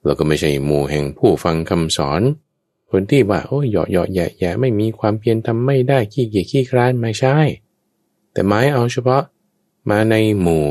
[0.03, 2.21] เราก็ไม่ใช่หมู่แห่งผู้ฟังคำสอน
[2.91, 7.37] คนที่ว่าโอ้ยเหยาะเหยาะแย่แย่ไม่มีความเพียรทำไม่ได้ขี้เกียจขี้คร้านไม่ใช่
[8.31, 9.23] แต่หมายเอาเฉพาะ
[9.89, 10.67] มาในหมู่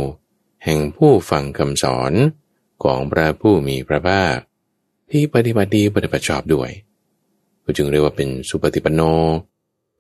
[0.65, 2.13] แห่งผู้ฟังคำสอน
[2.83, 4.37] ของพระผู้มีพระภาค
[5.11, 6.71] ที่ปฏิบัติดีปฏิบัติชอบด้วย
[7.65, 9.01] ก็จึงเรียกว่าเป็นสุปฏิปันโน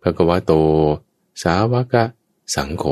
[0.02, 0.52] ภะกวะโต
[1.42, 2.04] สาวกะ
[2.54, 2.84] สังโฆ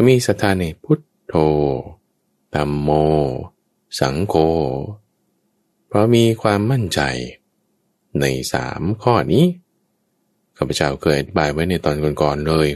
[0.00, 1.34] ก็มีศรัทธาในพุทโธ
[2.54, 2.90] ธรรมโม
[4.00, 4.34] สังโฆ
[5.86, 7.00] เพราะมีความมั่นใจ
[8.20, 9.44] ในสามข้อนี้
[10.56, 12.68] ข้าพเจ้าเคยอธิบายไว้ในตอนก่อนๆเลย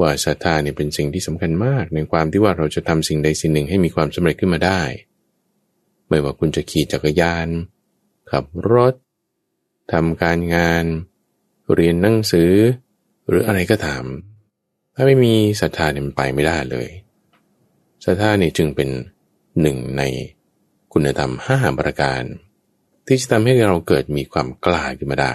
[0.00, 4.82] ว่าศรัทธาเนี่ยเป็นสิ่งที่สำคัญมาก ในความที่ว่าเราจะทำสิ่งใดสิ่งหนึ่งให้มีความสำเร็จขึ้นมาได้
[6.08, 7.48] ไม่ว่าคุณจะขี่จักรยาน
[8.30, 8.94] ขับรถ
[9.92, 10.84] ทำการงาน
[11.74, 12.52] เรียนหนังสือ
[13.28, 14.04] หรืออะไรก็ตาม
[14.94, 16.88] ถ้าไม่มีศรัทธาเนี่ยมันไปไม่ได้เลย
[18.04, 18.88] ศรัทธาเนี่ยจึงเป็น
[19.60, 20.02] หนึ่งใน
[20.92, 22.22] คุณธรรมห้าประการ
[23.06, 25.34] ที่จะทำให้เราเกิดมีความกล้าขึ้นมาได้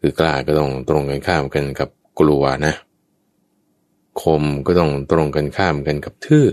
[0.00, 1.88] คือกล้าก็ต้องตรงกันข้ามกันกับ
[2.20, 2.74] กลัวนะ
[4.22, 6.48] คมก็ต้องตรงกันข้ามกันกับทื่อ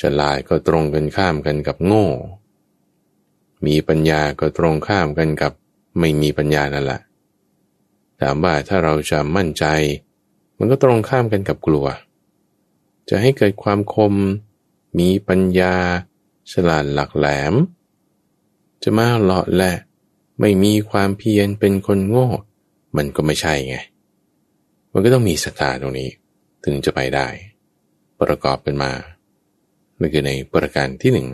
[0.00, 2.06] ฉลาดก็ตรงกันข้ามกันกับโง่
[3.66, 5.52] มีปัญญาก็ตรงข้ามกันกับ
[5.98, 7.00] ไม่มีปัญญานั่นแหละ
[8.20, 9.64] ถามว่าถ้าเราจะมั่นใจ
[10.60, 11.86] มันก็ตรงข้ามกันกับกลัว
[13.08, 14.14] จะให้เกิดความคม
[14.98, 15.74] มีปัญญา
[16.52, 17.54] ฉลาดหลักแหลม
[18.82, 19.74] จะมาหลาะแหละ
[20.40, 22.28] ไม่มีความเพียรเป็นคนโง่
[22.96, 23.76] มันก็ไม่ใช่ไง
[24.92, 26.10] มันก็ต้องมีศรัทธาตรงนี้
[26.64, 27.28] ถึงจะไปได้
[28.20, 28.92] ประกอบเป็นมา
[30.00, 31.28] นั่นคือในประการที่หนึ่ง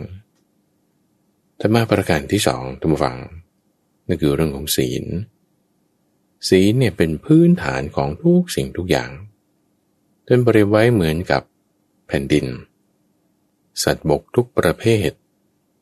[1.59, 3.17] ธรรมะประการที่สองทุกฝัง
[4.07, 5.05] นั่นคือเรื่องของศีล
[6.49, 9.11] ศีลเนี่ยเป็นพื้นฐานของทุกสิ่งทุกอย่าง
[10.27, 11.41] จนบริไว้เหมือนกับ
[12.07, 12.45] แผ่นดิน
[13.83, 15.09] สัตว์บกทุกประเภท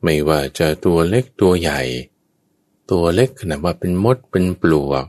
[0.02, 1.80] ไม่ว่าจะตัวเล็กตัวใหญ่
[2.90, 5.04] ตัวเล็กขนาดว่าเป็นมดเป็นปลวก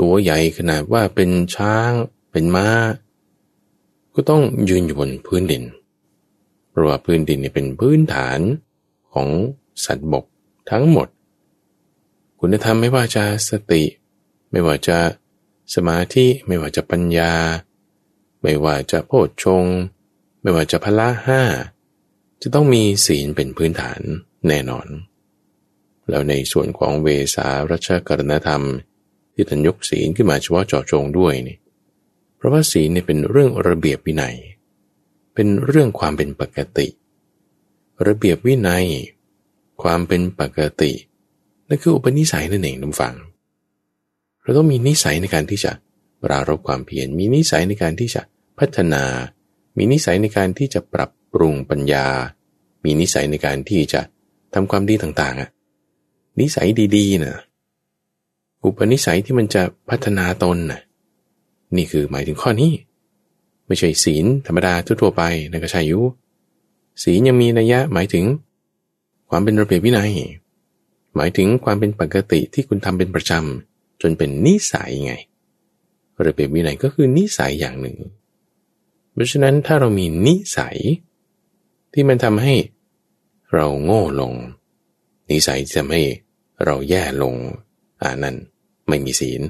[0.00, 1.92] ตัวใหญ่ขนาดว่าเป็นช้าง
[2.30, 2.68] เป็นม้า
[4.14, 5.62] ก็ต้องยืนอยู่บนพื้นดิน
[6.70, 8.40] เพราะว่าพื้นดินเนี่ยเป็นพื้นฐาน
[9.12, 9.28] ของ
[9.84, 10.24] สัตว์บก
[10.70, 11.08] ทั้งหมด
[12.40, 13.82] คุณธรรมไม่ว่าจะสติ
[14.52, 14.98] ไม่ว่าจะ
[15.74, 17.32] สมาธิไม่ว่าจะปัญญา
[18.42, 19.64] ไม่ว่าจะโพชฌง
[20.42, 21.42] ไม่ว่าจะพละห้า
[22.42, 24.00] จะต้องมีศีลเป็นพื้นฐาน
[24.48, 24.86] แน่นอน
[26.08, 28.64] แล้วในส่วนของเวสารัชกรณธรรม
[29.34, 31.56] ที่ท่านยกศีลขึ้นมาเฉพาะเจาะจงด้วยนี่
[32.36, 34.36] เพราะว่าศีลเนี่ยเป็นเรื่องระเบียบวินัย
[35.34, 36.86] เป็นเรื่องความเป็นปกติ
[38.06, 38.86] ระเบียบวินัย
[39.82, 40.92] ความเป็นปกติ
[41.68, 43.14] นั่นคืออุปนิสัยนั่นเองทุกฝัง
[44.42, 45.72] เราต้องมีนิสัยในการที่จะ
[46.22, 48.22] ปรารบความเพียรมีนิสัยในการที่จะ
[48.58, 49.02] พัฒนา
[49.76, 52.06] มีนิสัยในการที่จะปรับปรุงปัญญา
[52.84, 54.00] มีนิสัยในการที่จะ
[54.54, 55.48] ทำความดีต่างๆอะ
[56.40, 57.36] นิสัยดีๆนะ
[58.64, 60.80] อุปนิสัยที่มันจะพัฒนาตนน่ะ
[61.76, 62.72] นี่คือหมายถึงข้อนี้
[63.66, 66.04] ไม่ใช่ศีลธรรมดาทั่วไปนั่นก็ใช่ยู่
[67.02, 68.24] ศีลยังมีนัยยะหมายถึง
[69.30, 70.12] ความเป็นระเบียบวินัย
[71.16, 73.71] หมายถึงความเป็นปกติที่คุณทำเป็นประจำ
[74.02, 75.14] จนเป็นนิสัยไง
[76.26, 77.98] ระเบียบวินัยก็คือนิสัยอย่างหนึ่ง
[79.12, 80.76] เพราะฉะนั้นถ้าเรามีนิสัย
[81.92, 82.54] ที่มันทำให้
[83.54, 84.34] เราโง่ลง
[85.30, 86.02] นิสัยจะทำให้
[86.64, 87.34] เราแย่ลง
[88.00, 88.36] อ่านั้น
[88.88, 89.42] ไม่มีศีล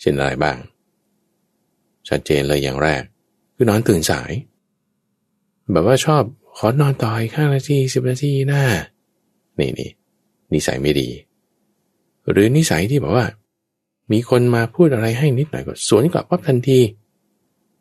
[0.00, 0.56] เช่นอะไรบ้าง
[2.08, 3.02] ชัดเจนเลยอย่างแรก
[3.54, 4.32] คือนอนตื่นสาย
[5.72, 6.22] แบบว่าชอบ
[6.56, 8.62] ขอนอนต่ออีกห้านาทีสิบนาทีหน้า
[9.58, 9.90] นี่นี่
[10.52, 11.08] นิสัยไม่ดี
[12.30, 13.26] หรือนิสัยที่แบบว่า
[14.12, 16.80] มีคนมาพูดอะไรให้นิดหน่อยก็สวนกลับปั๊บทันที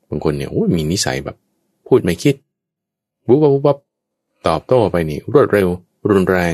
[0.09, 1.37] บางคนเนี่ยโอ้มีนิสัยแบบ
[1.87, 2.35] พูดไม่คิด
[3.27, 3.77] บุบบุบบบ
[4.47, 5.67] ตอบโต้ไปนี่รวดเร็ว
[6.09, 6.53] รุนแรง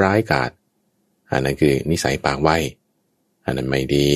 [0.00, 0.50] ร้ายกาจ
[1.30, 2.50] อันนั้นคือนิสัยปากไว
[3.44, 4.08] อันนั้นไม่ดี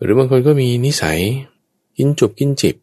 [0.00, 1.18] หรือบางคนก็มีนิสัย
[1.96, 2.76] กินจุบกินจิบ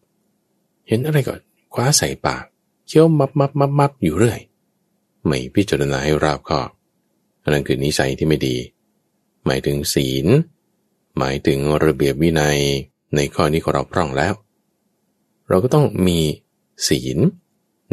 [0.88, 1.36] เห็นอะไรก็
[1.74, 2.44] คว้าใส่ปาก
[2.88, 4.40] เคี้ยวมับมับมับมับอยู่เรื่อย
[5.26, 6.70] ไม่พิจารณาให้รอบคอบ
[7.44, 8.56] อันนั้นคือนิสัยที่ไม่ดี
[9.46, 10.28] หมายถึงศีล
[11.18, 12.60] หมายถึงระเบียบวินัย
[13.16, 14.34] ในข้อนี้ของเราพร่องแล้ว
[15.50, 16.20] เราก็ต้องมี
[16.88, 17.18] ศีล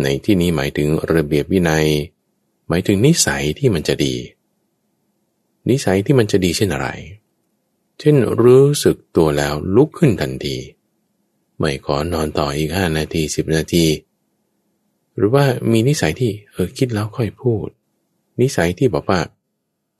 [0.02, 1.86] ในที่นี้หมายถึงระเบียบวินัย
[2.68, 4.14] หมายถึงนิสัยที่มันจะดี
[5.68, 6.88] นิสัยที่มันจะดีเช่นอะไร
[7.98, 10.56] เช่นรู้สึกตัวแล้วลุกขึ้นทันที
[11.58, 13.86] ไม่ขอนอนต่ออีกห้านาทีสิบนาที
[15.16, 17.66] หรือว่ามีนิสัยที่เออคิดแล้วค่อยพูด
[18.40, 19.20] นิสัยที่บอกว่า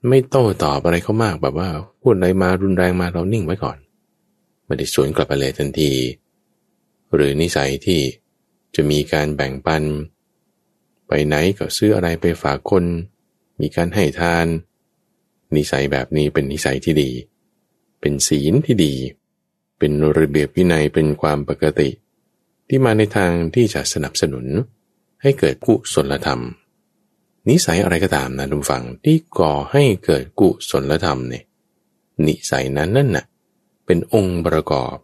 [0.07, 1.69] ไม่โต้ตอบอะไรเขามากแบบว่า
[2.01, 3.77] พูดอะไรมารุนแรงมาเรานิ่งไว้ก่อน
[4.65, 5.91] ไม่ได้สวนกลับไปเลยทันที
[7.13, 8.01] หรือนิสัยที่
[8.75, 9.83] จะมีการแบ่งปัน
[11.07, 12.83] ไปไหนก็ซื้ออะไรไปฝากคน
[13.61, 14.47] มีการให้ทาน
[15.55, 17.11] นิสัยแบบนี้เป็นนิสัยที่ดี
[18.01, 18.93] เป็นศีลที่ดี
[19.79, 21.89] เป็นระเบียบวินัยเป็นความปกติ
[22.67, 24.45] ที่มาในทางที่จะสนับสนุน
[25.21, 26.41] ให้เกิดกุศลธรรม
[27.49, 31.43] นิสัยอะไรก็ตามนะทุกฝังที่ก่อให้เกิดกุศลธรรมเนี่ย
[32.25, 33.25] นิสัยนั้นนั่นน่ะ
[33.85, 34.95] เป็นองค์ประกอบ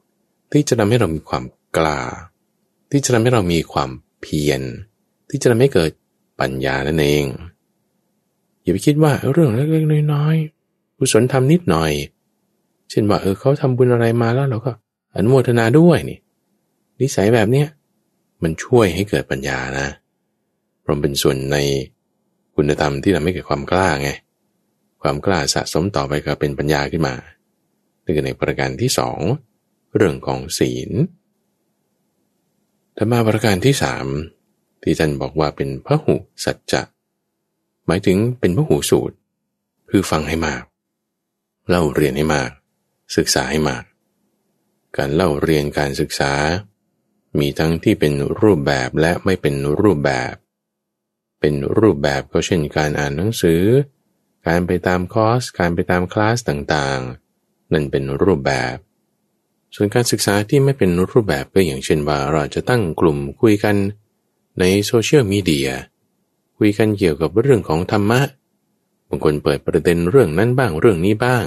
[0.52, 1.44] ที่จะทำให้เรามีความ
[1.78, 2.00] กล้า
[2.92, 3.90] ที่จะทำให้เรามีความ
[4.22, 4.62] เพียร
[5.30, 5.92] ที่จะทำให้เกิด
[6.40, 7.26] ปัญญานั่นเอง
[8.62, 11.92] อย่าไปคิดว่าเรื่องเล็กๆน้อยๆกุศลทำนิดหน่อย
[12.90, 14.72] เช่นว่าเออเขาทำบุญอะไรมาแล้วเราก็
[15.16, 16.20] อนุโมทนาด้วยนี่
[17.02, 17.68] นิสัยแบบเนี้ย
[18.44, 19.88] มันช่วยให้เกิดปัญญานะ
[20.82, 21.58] เพราะเป็นส่วนใน
[22.62, 24.10] คุณธรรมที่ทำให้เกิดความกล้าไง
[25.02, 27.16] ความกล้าสะสมต่อไปก็เป็นปัญญาขึ้นมา
[28.04, 29.20] นี่คือในประการที่สอง
[29.96, 30.92] เรื่องของศีล
[32.98, 34.06] ธรรมาประการที่สาม
[34.84, 36.82] ที่ท่านบอกว่าเป็นพระหูสัจจะ
[37.88, 39.16] หมายถึงเป็นพระหูสูตร
[39.90, 40.64] คือฟังให้มาก
[41.70, 42.50] เล่าเรียนให้มาก
[43.18, 43.84] ศึกษาให้มาก
[44.98, 46.32] การเล่าเรียนการศึกษา
[47.40, 50.36] มีทั้งที่เป็นรูปแบบและไม่เป็นรูปแบบ
[51.40, 53.64] เป็นรูปแบบก็เช่นการอ่านหนังสือ
[54.48, 58.76] การไปตามคอร์ส การไปตามคลาสต่างๆ นั่นเป็นรูปแบบ
[59.76, 63.76] ส่วนการศึกษาที่ไม่เป็นรูปแบบก็อย่างเช่นว่าเราจะตั้งกลุ่มคุยกัน
[64.60, 65.70] ในโซเชียลมีเดีย
[66.58, 68.22] คุยกันเกี่ยวกับเรื่องของธรรมะ
[69.08, 71.46] บางคนเปิดประเด็นเรื่องนั้นบ้างเรื่องนี้บ้าง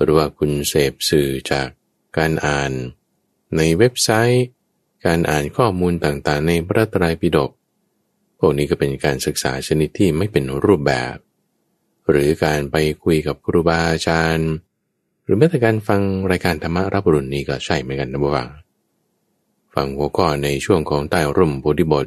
[0.00, 1.68] หรือว่าคุณเสพสื่อจาก
[2.16, 2.72] การอ่าน
[3.56, 4.44] ในเว็บไซต์
[5.06, 7.50] การอ่านข้อมูลต่างๆ ในพระไตรปิฎก
[8.44, 11.16] พวกนี้ก็เป็นการศึกษาชนิดที่ไม่เป็นรูปแบบ
[12.10, 14.50] หรือการไปคุยกับครูบาอาจารย์
[15.24, 16.00] หรือแม้แต่การฟัง
[16.30, 18.48] รายการธรรมะรับรุนนี้ก็ใช่เหมือนกันนะบวัง
[19.74, 22.06] ฟังหัวข้อในช่วงของใต้ร่มโพธิบท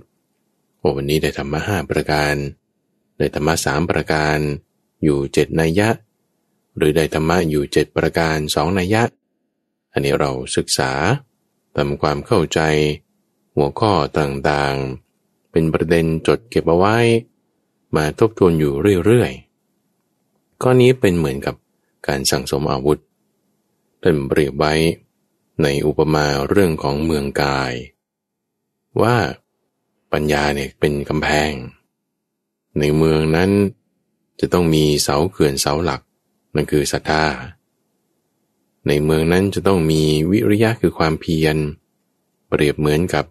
[0.96, 2.36] วันนี้ได้ธรรมะห้าประการ
[3.18, 4.38] ได้ธรรมะสามประการ
[5.04, 5.90] อยู่เจ็ดนัยยะ
[6.78, 9.04] หรือได้ธรรมะอยู่เจ็ดประการสองนัยยะ
[9.94, 10.92] อันนี้เราศึกษา
[11.76, 12.60] ทำความเข้าใจ
[13.56, 15.05] หัวข้อต่างๆ
[15.58, 16.98] เป็นประเด็นจดเก็บเอาไว้
[17.96, 18.74] มาทบทวนอยู่
[19.06, 21.56] เรื่อยๆก้อนนี้เป็นเหมือนกับ
[22.08, 23.00] การสั่งสมอาวุธ
[24.02, 24.74] เป็นเปรียบไว้
[25.64, 27.74] ในอุปมาเรื่องของเมืองกาย
[29.02, 29.16] ว่า
[30.12, 31.52] ปัญญาเนี่ยเป็นกำแพง
[32.80, 33.52] ในเมืองนั้น
[34.40, 36.02] จะต้องมีเสาเขื่อนเสาหลัก
[36.56, 37.26] นั่นคือศรัทธา
[38.88, 41.58] ในเมืองนั้นจะต้องมีวิริยะคือความเพียร
[42.48, 43.26] เปรียบเหมือนกับ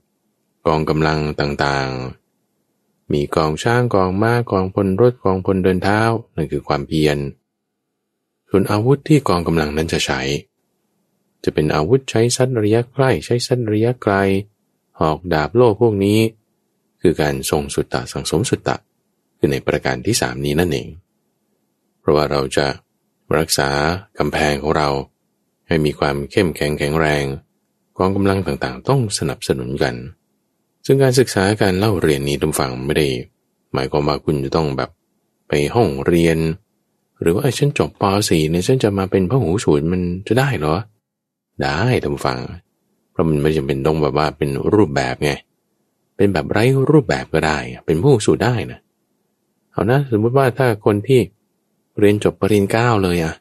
[0.66, 6.00] กองกำลังต่างๆ มีกองช้างกองม้ากองพลรถกองพลเดินเท้า
[6.35, 7.18] นั่นคือความเพียร
[8.48, 10.20] ส่วนอาวุธที่กองกำลังนั้นจะใช้
[11.44, 14.14] จะเป็นอาวุธใช้สั้นระยะใกล้ใช้สั้นระยะไกล
[15.00, 16.18] หอกดาบโล่พวกนี้
[17.00, 18.77] คือการทรงสุตตะสังสมสุตตะ
[19.37, 20.88] คือในประการที่สามนี้นั่นเอง
[22.00, 22.66] เพราะว่าเราจะ
[23.38, 23.68] รักษา
[24.18, 24.88] กำแพงของเรา
[25.66, 27.24] ให้มีความเข้มแข็งแข็งแรง
[27.98, 29.94] กองกำลังต่างๆ ต้องสนับสนุนกัน
[30.86, 33.06] ซึ่งการศึกษาการเล่าเรียนนี้ทุกฝั่งไม่ได้
[33.74, 34.90] หมายความว่าคุณจะต้องแบบ
[35.48, 36.38] ไปห้องเรียน
[37.20, 40.76] หรือว่าไอ้ฉันจบป .4 เนี่ยฉันจะมาเป็นพระหูสูตรมันจะได้เหรอ
[41.60, 42.38] ได้ท่านผู้ฟัง
[43.10, 45.32] เพราะมันไม่จำเป็นต้องแบบว่าเป็นรูปแบบไง
[46.16, 48.78] เป็นแบบไร้รูปแบบก็ได้ เป็นพหูสูตได้นะ
[49.72, 51.20] เอานะสมมติว่าถ้าคนที่
[51.98, 53.34] เรียนจบเปรียญเก้าเลยอะ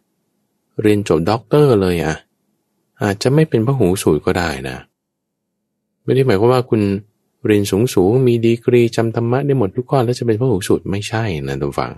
[0.81, 2.15] เรียนจบด็อกเตอร์เลยอะ
[3.03, 4.77] อาจจะไม่เป็นพระหูสูตรก็ได้นะ
[6.03, 6.81] ไม่ได้หมายความว่าคุณ
[7.45, 11.93] เรียนสูงสูงมีดีกรีจำธรรมะได้หมดทุกข้อแล้วจะเป็นพระหูสูตรไม่ใช่นะทุกฝัง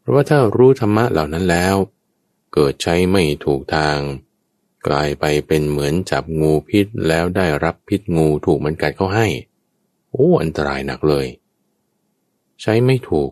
[0.00, 1.74] เพราะว่าถ้ารู้ธรรมะเหล่านั้นแล้ว
[2.54, 3.98] เกิดใช้ไม่ถูกทาง
[4.86, 9.26] กลายไปเป็นเหมือนจับงูพิษแล้วได้รับพิษงูถูกมันกัดเข้าให้
[10.10, 11.26] โอ้อันตรายหนักเลย
[12.62, 13.30] ใช้ไม่ถูก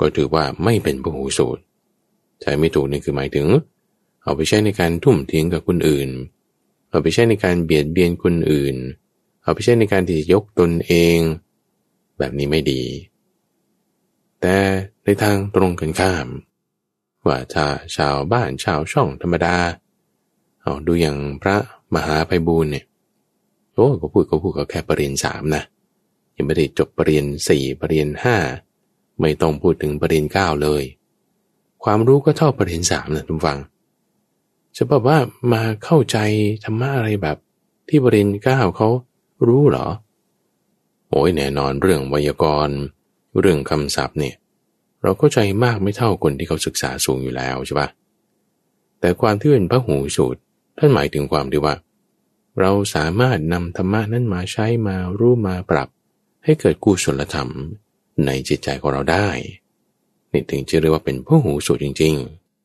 [0.00, 1.62] ก็ถือว่าไม่เป็นพระหูสูตร
[2.40, 3.48] ใช้ไม่ถูกนี่คือหมายถึง
[4.22, 6.08] เอาไปใช้ในการทุ่มทิ้งกับคนอื่น
[6.90, 8.76] เอาไปใช้ในการเบียดเบียนคนอื่น
[9.44, 11.18] เอาไปใช้ในการที่จะยกตนเอง
[12.18, 12.82] แบบนี้ไม่ดี
[14.40, 14.56] แต่
[15.04, 16.26] ในทางตรงกันข้าม
[17.26, 19.56] ว่าถ้าชาวบ้านชาวช่องธรรมดา
[20.62, 21.56] เอาดูอย่างพระ
[21.94, 22.84] มหาไพบูลเนี่ย
[23.74, 25.62] โอ้ก็พูดก็พูดก็แค่ปรริญญาสามนะ
[26.36, 28.36] ยังไม่ได้จบปรริญญาสี่ปรริญญาห้า
[29.20, 30.82] ไม่ต้องพูดถึงปรริญญาเก้าเลย
[31.84, 33.58] ความรู้ก็เท่าประเด็นสามนะทุกฟัง
[34.76, 35.18] จะบอกว่า
[35.52, 36.18] มาเข้าใจ
[36.64, 37.36] ธรรมะอะไรแบบ
[37.88, 38.88] ที่ประเด็นเก้าเขา
[39.48, 39.86] รู้เหรอ
[41.10, 42.76] โอ้ยแน่นอนเรื่องไวยากรณ์
[43.40, 44.34] เรื่องคำศัพท์เนี่ย
[45.02, 47.88] เราก็ใจมากไม่เท่าคนที่เขาศึกษาสูงอยู่แล้วใช่ปะ
[49.00, 50.40] แต่ความที่เป็นพระหูสูตร
[50.78, 51.74] ท่านหมายถึงความที่ว่า
[52.60, 55.88] เราสามารถนำธรรมะนั้นมาใช้มารู้มาปรับ
[56.44, 57.50] ให้เกิดกุศลธรรม
[58.26, 59.28] ในจิตใจของเราได้
[60.32, 62.14] นี่ถึงจะเรียกว่าเป็นผู้หูสูตรจริง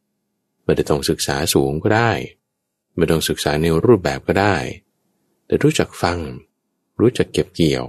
[0.08, 2.12] ๆ ไม่ได้ต้องศึกษาสูงก็ได้
[2.96, 4.56] ไม่ต้องศึกษาในรูปแบบก็ได้
[5.46, 6.18] แต่รู้จักฟัง
[7.00, 7.86] รู้จักเก็บเกี่ยว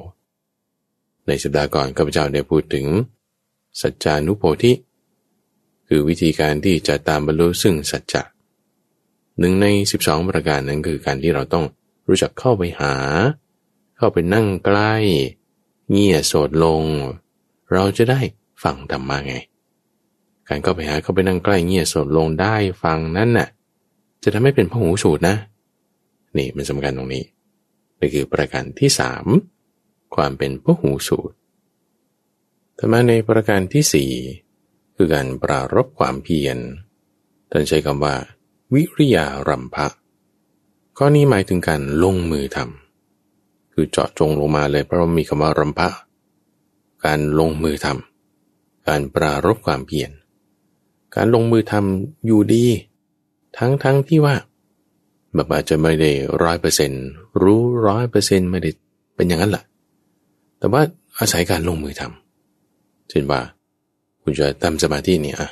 [1.26, 2.86] ในสัปดาห์ก่อนข้าพเจ้าได้พูดถึง
[3.80, 4.72] สัจจานุโพธิ
[5.88, 8.22] คือวิธีการที่จะตามบรรลุซึ่งสัจจะ
[9.38, 9.66] หนึ่งใน
[10.00, 11.64] 12 ประการนั้นคือการที่เราต้อง
[12.08, 12.94] รู้จักเข้าไปหา
[13.96, 14.92] เข้าไปนั่งใกล้
[15.90, 16.82] เงี่ยโสดลง
[17.72, 18.20] เราจะได้
[18.62, 19.34] ฟังธรรมะไง
[20.48, 23.48] การเข้าไปหาเข้าไปนั่งใกล้เงียบสดลงได้ฟังนั้นน่ะ
[24.22, 25.36] จะทำให้เป็นพหูสูตรนะ
[26.36, 27.24] นี่มันสำคัญตรงนี้
[28.00, 29.26] นี่คือประการที่สาม
[30.14, 31.36] ความเป็นพหูสูตร
[32.78, 34.10] ต่มาในประการที่สี่
[34.96, 36.58] คือการปรารบความเพียร
[37.50, 38.14] ท่านใช้คำว่า
[38.72, 39.86] วิริยารัมภะ
[40.96, 45.88] ข้อนี้หมายถึงการลงมือทำคือเจาะจงลงมาเลยเพราะมีคำว่ารัมภะ
[47.04, 50.10] การลงมือทำการปรารบความเพียร
[51.14, 52.64] การลงมือทำอยู่ดี
[53.58, 54.34] ทั้งทั้งที่ว่า
[55.34, 56.10] แบบอาจจะไม่ได้
[56.42, 56.90] ร้อยเปอร์เซ็น
[57.42, 58.70] รู้ร้อยเปอร์เซ็นไม่ได้
[59.16, 59.64] เป็นอย่างนั้นแหละ
[60.58, 60.82] แต่ว่า
[61.18, 63.40] อาศัยการลงมือทำเช่นว่า
[64.22, 65.48] คุณจะทำสมาธิเนี่ยอะ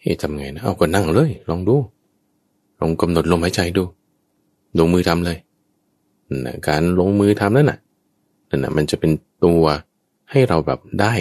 [0.00, 1.76] เฮ้ทำไงนะเอาก็นั่งเลย ลองดู
[2.80, 3.84] ลองกำหนดลมหายใจดู
[4.78, 5.38] ลงมือทำเลย
[6.44, 7.78] นะการลงมือทำนั่นน่ะ
[8.48, 9.12] นั่นน่ะมันจะเป็น
[9.44, 9.64] ตัว
[10.30, 11.12] ให้เราแบบได้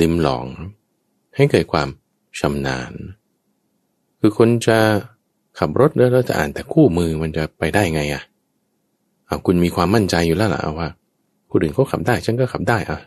[0.00, 0.46] ลิมลอง
[1.36, 1.88] ให้เกิดความ
[2.38, 2.92] ชำนาญ
[4.20, 4.78] คือคนจะ
[5.58, 8.22] ขับรถแล้วเราจะอ่านแต่คู่มือมันจะไปได้ไงอะ่ะ
[9.26, 10.88] เอาคุณมีความมั่นใจอยู่แล้วล่ะว่า
[11.50, 12.98] คนอื่นเขาขับได้ฉันก็ขับได้อะ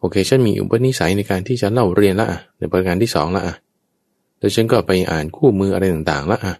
[0.00, 3.54] โอเค ฉันมีอุปนิสัยในการที่จะเล่าเรียนละอะในประการที่สองละอะ
[4.38, 6.54] แล้วฉันก็ไปอ่านคู่มืออะไรต่างๆละอะ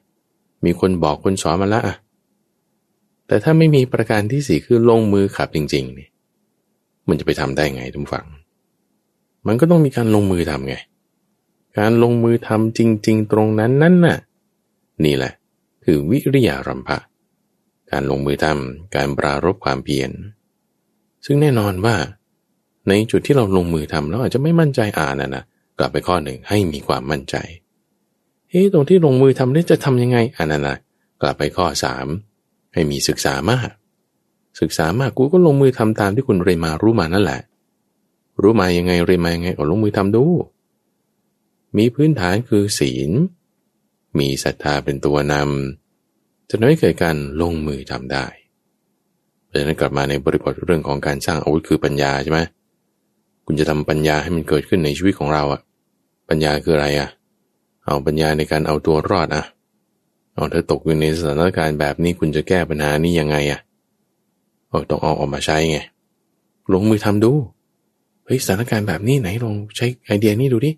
[0.64, 1.96] มีคนบอกคนสอนมาละอะ
[3.26, 6.08] แต่ถ้าไม่มีประการที่สี่คือลงมือขับจริงๆนี่
[7.08, 8.26] มันจะไปทำได้ไงทุกฝัง
[9.46, 10.76] มันก็ต้องมีการลงมือทำไง
[11.78, 14.18] การลงมือทำจริง ๆ ตรงนั้นนั่นน่ะ
[15.04, 15.32] นี่แหละ
[15.84, 16.98] คือวิริยารัมภะ
[17.90, 20.10] การลงมือทำการปรารบความเพียร
[21.24, 21.96] ซึ่งแน่นอนว่า
[22.88, 25.44] ในจุดที่เราลงมือทำเราอาจจะไม่มั่นใจอ่านนะนะ
[25.78, 27.36] กลับไปข้อหนึ่งให้มีความมั่นใจ
[28.50, 30.76] เฮ้ตรงที่ลงมือทำนี่จะทำยังไงอันนะนนะ
[31.22, 32.06] กลับไปข้อสาม
[32.72, 33.68] ให้มีศึกษามาก
[34.60, 37.40] ศึกษามากกูก็ลงมือทำตามที่คุณเรียนมารู้มานั่นแหละ
[38.40, 40.24] รู้มายังไงเรียนมายังไงก็ลงมือทำดู
[41.76, 43.10] มีพื้นฐานคือศีล
[44.18, 48.26] มีศรัทธาเป็นตัวนำจะน้อยเกิดการลงมือทำได้
[49.46, 52.40] เพราะฉะนั้นกลับมาในบริบทเรื่องของการสร้างอาวุธคือปัญญาใช่ไหม
[53.46, 55.60] คุณจะทำปัญญาให้มันเกิดขึ้นในชีวิตของเราอะ
[56.28, 57.08] ปัญญาคืออะไรอะ
[57.84, 59.44] เอาปัญญาในการเอาตัวรอดอะ
[60.34, 63.60] เอาเธอตกอยู่ในสถานการณ์แบบนี้คุณจะแก้ปัญหานี้ยังไงอะ
[64.68, 65.78] เออต้องเอาออกมาใช้ไง
[66.72, 67.32] ลงมือทำดู
[68.24, 70.70] เฮ้ยสถานการณ์แบบนี้ไหนลองใช้ไอเดียนี้ดูดิ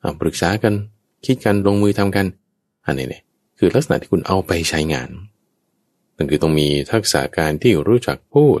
[0.00, 0.74] เอาปรึกษากัน
[1.26, 2.26] คิดกันลงมือทำกัน
[2.88, 3.22] อันนี้เนี่ย
[3.58, 5.08] คือลักษณะที่คุณเอาไปใช้งาน
[6.16, 8.60] นั่นคือต้องมีทักษะการที่รู้จักพูด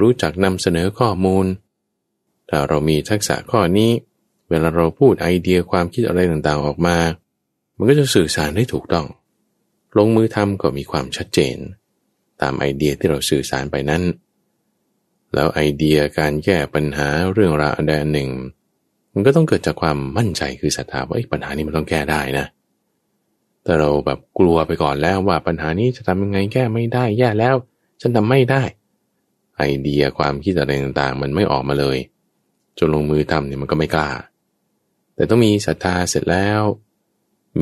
[0.00, 1.46] รู้จักนำเสนอข้อมูล
[2.48, 3.90] ถ้าเรามีทักษะข้อนี้
[4.48, 6.96] เวลาเราพูดไอเดียความคิดอะไรต่างๆออกมา
[7.76, 9.06] มันก็จะสื่อสารได้ถูกต้อง
[9.96, 11.56] ลงมือทำก็มีความชัดเจน
[12.40, 14.02] ตามไอเดียที่เราสื่อสารไปนั้น
[15.34, 18.30] แล้วไอเดียการแก้ปัญหาเรื่องราวใดหนึ่ง
[19.12, 22.46] มันก็ต้องเกิดจากความมั่นใจคือศรัทธาว่าปัญหานี้มันต้องแก้ได้นะ
[23.64, 27.56] แต่เราแบบกลัวไปก่อนแล้วว่าปัญหานี้จะทำยังไงแก้ไม่ได้แย่แล้ว
[28.00, 28.62] ฉันทำไม่ได้
[29.56, 31.98] ไอเดียความคิดอะไรต่างๆ มันไม่ออกมาเลย
[32.78, 34.10] จนลงมือทำเนี่ยมันก็ไม่กล้า
[35.14, 36.60] แต่แต่ต้องมีศรัทธาเสร็จแล้ว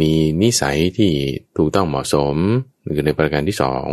[0.01, 1.13] มีนิสัยที่
[1.57, 2.37] ถูกต้องเหมาะสม
[2.97, 3.87] คือในประการที่สอง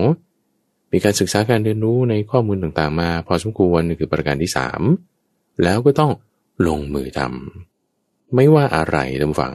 [0.91, 4.81] มีการศึกษาการเรียนรู้ในข้อมูลต่างๆ มาพอสมควรคือประการที่สาม
[5.63, 6.11] แล้วก็ต้อง
[6.67, 9.53] ลงมือทำไม่ว่าอะไรทำฝัง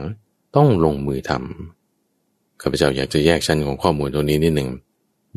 [0.55, 1.80] ต้องลงมือทำ
[2.61, 4.69] ข้าพเจ้าอยากจะแยกชั้นของข้อมูลตรงนี้นิดหนึ่ง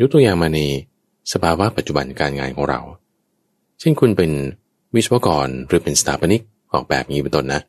[0.00, 0.60] ยกตัวอย่างมาใน
[1.32, 2.80] สภาวะปัจจุบันการงานของเรา
[3.80, 4.30] เช่นคุณเป็น
[4.94, 7.60] วิศวกรหรือเป็นสถาปนิกออกแบบนี้เป็นต้นนะ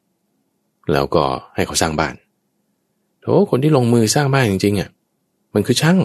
[0.93, 1.23] แล้วก็
[1.55, 2.15] ให้เขาสร้างบ้าน
[3.21, 4.89] โถคนที่ลงมือสร้างบ้านจริงๆอะ
[5.53, 5.99] มันคือช่าง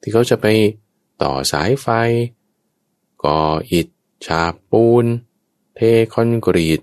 [0.00, 0.46] ที่เขาจะไป
[1.22, 1.86] ต่อสายไฟ
[3.24, 3.38] ก่อ
[3.70, 3.86] อิฐ
[4.26, 5.04] ฉาบปูน
[5.74, 5.80] เท
[6.12, 6.80] คอนกรีต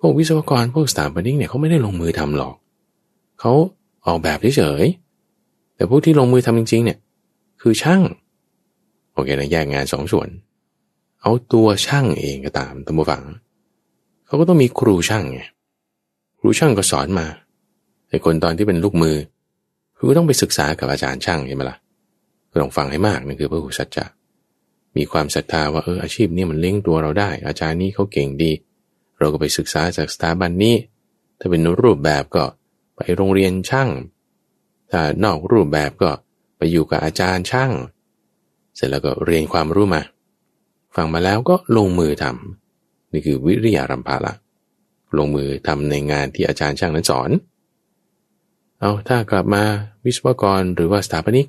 [0.00, 2.54] พวกวิศวกรพวกสถาปนิกเนี่ยเขาไม่ได้ลงมือทำหรอก
[3.40, 3.52] เขา
[4.08, 6.98] ออกแบบเฉยๆแต่พวกที่ลงมือทำจริง ๆ เนี่ย
[7.60, 8.02] คือช่าง
[9.12, 10.28] โอเคนะแยกงานสองส่วน
[11.22, 13.22] เอาตัวช่างเองก็ตามตัมบูฟัง
[14.26, 15.40] เขาก็ต้องมีครูช่างไง
[16.40, 17.26] ครูช่างก็สอนมา
[18.08, 19.16] ไอ้คนตอนที่เป็นลูกมือ
[19.96, 21.78] คือก็ต้องไปศึกษากับอาจารย์ช่างใช่ไหมละ่ะ
[22.60, 24.06] ลองฟังให้มากนั่นคือพระหูสัจจะ
[24.96, 28.52] มีความศรัทธาว่าเอออาชีพนี้มันเลี้ยงตัวเราได้ อาจารย์นี้เขาเก่งดี
[29.18, 30.74] เราก็ไปศึกษาจากสถาบันนี้
[31.38, 32.44] ถ้าเป็นรูปแบบก็
[32.98, 33.88] ไปโรงเรียนช่าง
[34.90, 36.10] ถ้านอกรูปแบบก็
[36.56, 37.72] ไปอยู่กับอาจารย์ช่าง
[38.74, 40.02] เสร็จแล้วก็เรียนความรู้มา
[40.96, 44.32] ฟังมาแล้วก็ลงมือทำนี่คือวิริยารัมภาละ
[45.18, 47.30] ลงมือทำในงานที่อาจารย์ช่างนั้นสอน
[48.80, 49.62] เอาถ้ากลับมา
[50.04, 51.46] วิศวกรหรือว่าสถาปนิก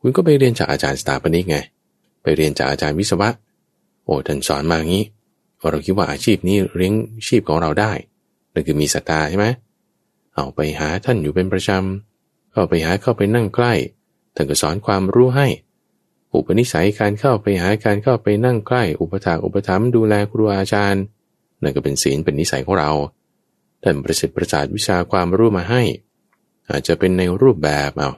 [0.00, 1.56] คุณก็ไปเรียนจากอาจารย์สถาปนิกไง
[2.22, 3.28] ไปเรียนจากอาจารย์วิศวะ
[4.04, 5.04] โอ้ท่านสอนมางี้
[5.70, 6.94] เราคิดว่าอาชีพนี้เลี้ยง
[7.26, 7.92] ชีพของเราได้
[8.52, 13.74] นั่นคือมีศรัทธาใช่ไหมเเอาไปหาท่านอยู่เป็นประจำเข้าไปหาเข้าไปนั่งใกล้
[14.34, 15.48] ท่านก็สอนความรู้ให้
[16.32, 21.02] อุปนิสัยการเข้าไปหาการเข้าไปนั่งใกล้ อุปถากอุปถัมภ์ดูแลครูอาจารย์
[21.62, 22.90] นั่นก็เป็นศีลเป็นนิสัยของเรา
[23.82, 25.82] ท่านประสิทธิ์ประสาทวิชาความรู้มาให้
[26.70, 28.10] อาจจะเป็นในรูปแบบเอา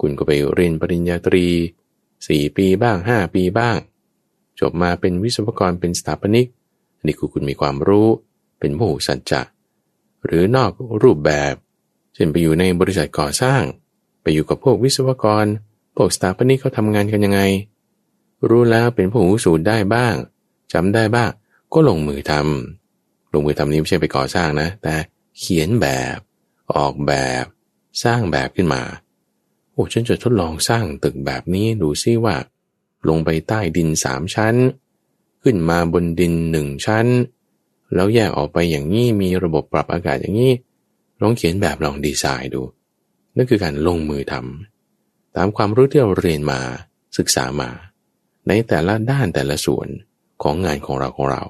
[0.00, 1.46] คุณก็ไปเรียนปริญญาตรี
[2.28, 3.76] สี่ปีบ้างห้าปีบ้าง
[4.60, 6.48] จบมาเป็นวิศวกรเป็นสถาปนิก
[7.04, 8.08] นี่คือคุณมีความรู้
[8.60, 9.40] เป็นผู้สัจจะ
[10.26, 10.70] หรือนอก
[11.02, 11.54] รูปแบบ
[12.14, 13.62] เช่นไปอยู่ในบริษัทก่อสร้าง
[14.22, 15.46] ไปอยู่กับพวกวิศวกร
[15.96, 17.40] พวกสถาปนิกเขาทำงานกันยังไง
[18.48, 20.14] รู้แล้วเป็นผู้หูสูตรได้บ้าง
[20.72, 21.30] จำได้บ้าง
[21.72, 24.94] ก็ลงมือทำลงมือทำนี้ไม่ใช่ไปก่อสร้างนะ แต่
[25.38, 26.16] เขียนแบบ
[26.76, 27.12] ออกแบ
[27.42, 27.44] บ
[28.04, 28.82] สร้างแบบขึ้นมา
[29.72, 32.36] โอ้ฉันจะทดลองสร้างตึกแบบนี้ดูซิว่า
[33.08, 34.54] ลงไปใต้ดินสามชั้น
[35.42, 37.06] ขึ้นมาบนดินหนึ่งชั้น
[37.94, 40.52] แล้วแยกออกไปอย่างนี้มีระบบปรับอากาศอย่างนี้
[41.22, 42.62] ลองเขียนแบบลองดีไซน์ดู
[43.36, 46.60] นั่นคือการลงมือทำตามความรู้ที่เราเรียนมา
[47.18, 47.70] ศึกษามา
[48.48, 49.88] ในแต่ละด้านแต่ละส่วน
[50.42, 51.44] ของงานของเราของเรา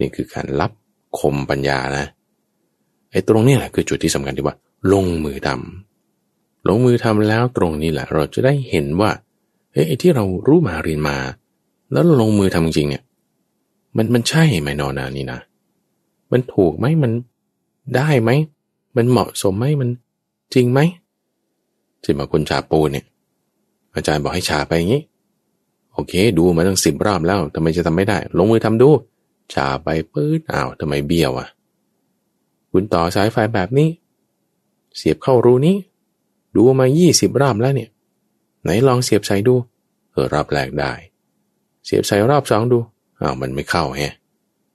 [0.00, 0.72] นี่คือการรับ
[1.18, 2.06] คมปัญญานะ
[3.12, 4.56] ไอ้ตรงนี้แหละคือจุดที่สำคัญที่ว่า
[4.92, 9.10] ลงมือทำลงมือทำแล้วตรงนี้แหละ เราจะได้เห็นว่า
[9.72, 11.16] เฮ้ยที่เรารู้มาเรียนมา
[11.92, 13.02] แล้วลงมือทำจริงเนี่ย
[13.96, 15.40] มันมันใช่ไหมนอนานี่นะ
[16.32, 17.12] มันถูกไหมมัน
[17.96, 18.30] ได้ไหม
[18.96, 19.88] มันเหมาะสมไหมมัน
[20.54, 20.80] จริงไหม
[22.02, 23.04] ที่มาคุณชาปูเนี่ย
[23.94, 25.02] อาจารย์บอกให้ชาไปอย่างนี้
[25.92, 28.90] โอเค ดูมาตั้งสิบรอบแล้วทำไมจะทำไม่ได้ ลงมือทำดู
[29.54, 31.48] ชาไปปื๊ดอ้าวทำไมเบี้ยวอะ
[32.72, 33.88] คุณต่อสายไฟแบบนี้
[34.96, 35.76] เสียบเข้ารูนี้
[36.56, 37.90] ดูมายี่สิบรอบแล้วเนี่ย
[38.62, 39.54] ไหนลองเสียบใส่ดู
[40.12, 40.92] เออรอบแรกได้
[41.84, 42.78] เสียบใส่รอบสองดู
[43.20, 44.14] อ้าวมันไม่เข้าแฮะ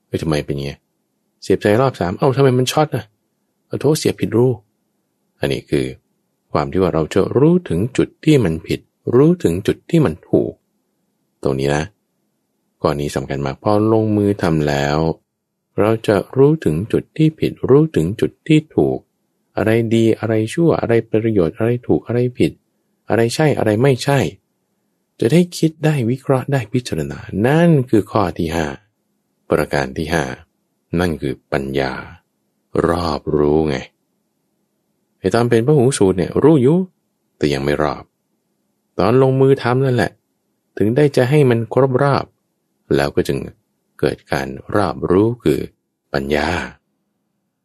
[0.08, 0.78] เฮ้ยทำไมเป็นเงี้ย
[1.44, 3.06] เสียบใส่รอบสามเอ้าทำไมมันช็อตอะ
[3.70, 4.48] ขอโทษเสียบผิดรู
[5.40, 5.86] อันนี้คือ
[6.52, 8.80] ความที่ว่าเราจะรู้ถึงจุดที่มันผิด
[9.16, 10.52] รู้ถึงจุดที่มันถูก
[11.44, 11.84] ตรงนี้นะ
[12.84, 14.98] ก่อนนี้สำคัญมากพอลงมือทำแล้ว
[15.80, 18.98] เราจะรู้ถึงจุดที่ผิด รู้ถึงจุดที่ถูก
[19.58, 22.52] อะไรดีอะไรชั่วอะไรประโยชน์อะไรถูกอะไรผิด
[23.10, 24.20] อะไรใช่อะไรไม่ใช่
[25.20, 28.68] จะได้คิดได้วิเคราะห์ได้พิจารณา นั่นคือข้อที่ห้า
[29.50, 30.24] ประการที่ห้า
[31.00, 31.94] นั่นคือปัญญา
[32.88, 33.78] รอบรู้ไง
[35.20, 36.78] ไอ้ตอนเป็นพระหูสูตรเนี่ยรู้อยู่
[37.38, 38.04] แต่ยังไม่รอบ
[38.98, 40.12] ตอนลงมือทำนั่นแหละ
[40.78, 42.26] ถึงได้จะให้มันครบรอบ
[42.96, 43.38] แล้วก็จึง
[44.00, 45.60] เกิดการรอบรู้คือ
[46.14, 46.50] ปัญญา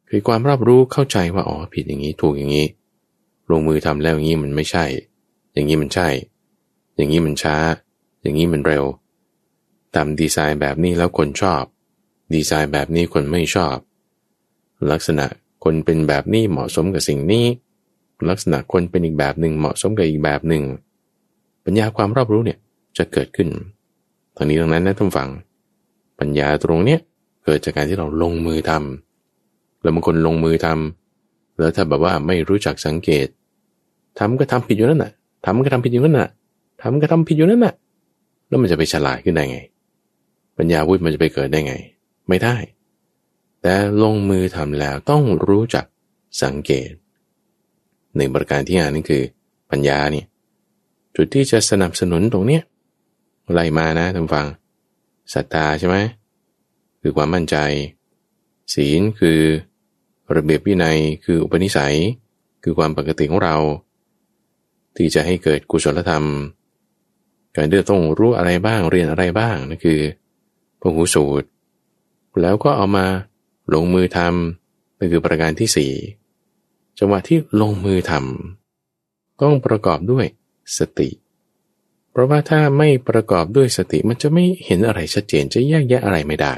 [0.09, 2.67] คือความรับรู้เข้าใจว่าอ๋อผิดอย่างนี้ถูกอย่างนี้
[3.51, 4.85] ลงมือทำแล้วอย่างนี้มันไม่ใช่
[5.53, 6.07] อย่างนี้มันใช่
[6.95, 7.57] อย่างนี้มันช้า
[8.21, 8.85] อย่างนี้มันเร็ว
[9.95, 11.63] ทำดีไซน์แบบนี้แล้วคนชอบ
[12.33, 13.77] ดีไซน์แบบนี้คนไม่ชอบ
[14.91, 15.25] ลักษณะ
[15.63, 17.45] คนเป็นแบบนี้เหมาะสมกับสิ่งนี้
[18.29, 20.63] ลักษณะคนเป็นอีกแบบหนึ่งเหมาะสมกับอีกแบบหนึ่ง
[21.65, 22.59] ปัญญาความรอบรู้เนี่ย
[22.97, 23.49] จะเกิดขึ้น
[24.35, 25.29] ตอนนี้ตรงนั้นนะท่านฟัง
[26.19, 26.99] ปัญญาตรงเนี้ย
[27.45, 33.27] เกิดจากการที่เราลงมือทำแล้วบางคนลงมือทำแล้วถ้าแบบว่าไม่รู้จักสังเกต
[34.19, 35.11] ทำก็ทำผิดอยู่นั่นแหะ
[35.45, 36.31] ทำก็ทำผิดอยู่นั่นแหะ
[36.81, 37.75] ทำก็ทำผิดอยู่นั่นแหละ
[38.47, 39.59] แล้วมันจะไปฉลาดขึ้นได้ไง
[40.57, 41.73] ปัญญาวุฒิมันจะไปเกิดได้ไง
[42.29, 42.55] ไม่ได้
[43.61, 43.73] แต่
[44.03, 45.85] ลงมือทำแล้วต้องรู้จัก
[46.43, 46.89] สังเกต
[48.15, 49.23] หนึ่งประการที่อ่านนี่คือ
[49.71, 50.25] ปัญญาเนี่ย
[51.15, 52.63] จุดที่จะสนับสนุนตรงเนี้ย
[53.53, 54.47] ไล่มานะท่านฟัง
[55.33, 55.97] ศรัทธาใช่ไหม
[57.01, 57.55] คือความมั่นใจ
[58.73, 59.39] ศีลคือ
[60.35, 61.95] ระเบียบวินัยคืออุปนิสัย
[62.63, 63.55] คือความปกติของเรา
[64.95, 66.25] ที่จะให้เกิดกุศลธรรม
[67.55, 69.99] การเดือต้องรู้อะไรบ้างเรียนอะไรบ้างนั่นคือ
[70.79, 71.47] พหูสูตร
[72.41, 73.05] แล้วก็เอามา
[73.73, 75.91] ลงมือทำนั่นคือประการที่สี่
[76.99, 80.25] จังหวะที่ลงมือทำต้องประกอบด้วย
[80.77, 81.09] สติ
[82.11, 86.55] เพราะว่าถ้าไม่ประกอบด้วยสติมันจะไม่เห็นอะไรชัดเจนจะแยกแยะอะไรไม่ได้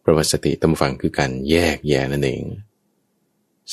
[0.00, 2.44] เพราะว่าสติตำฝังคือการแยกแยะนั่นเอง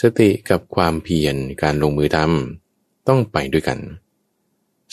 [0.01, 3.79] สติกับความเพียรการลงมือทำต้องไปด้วยกัน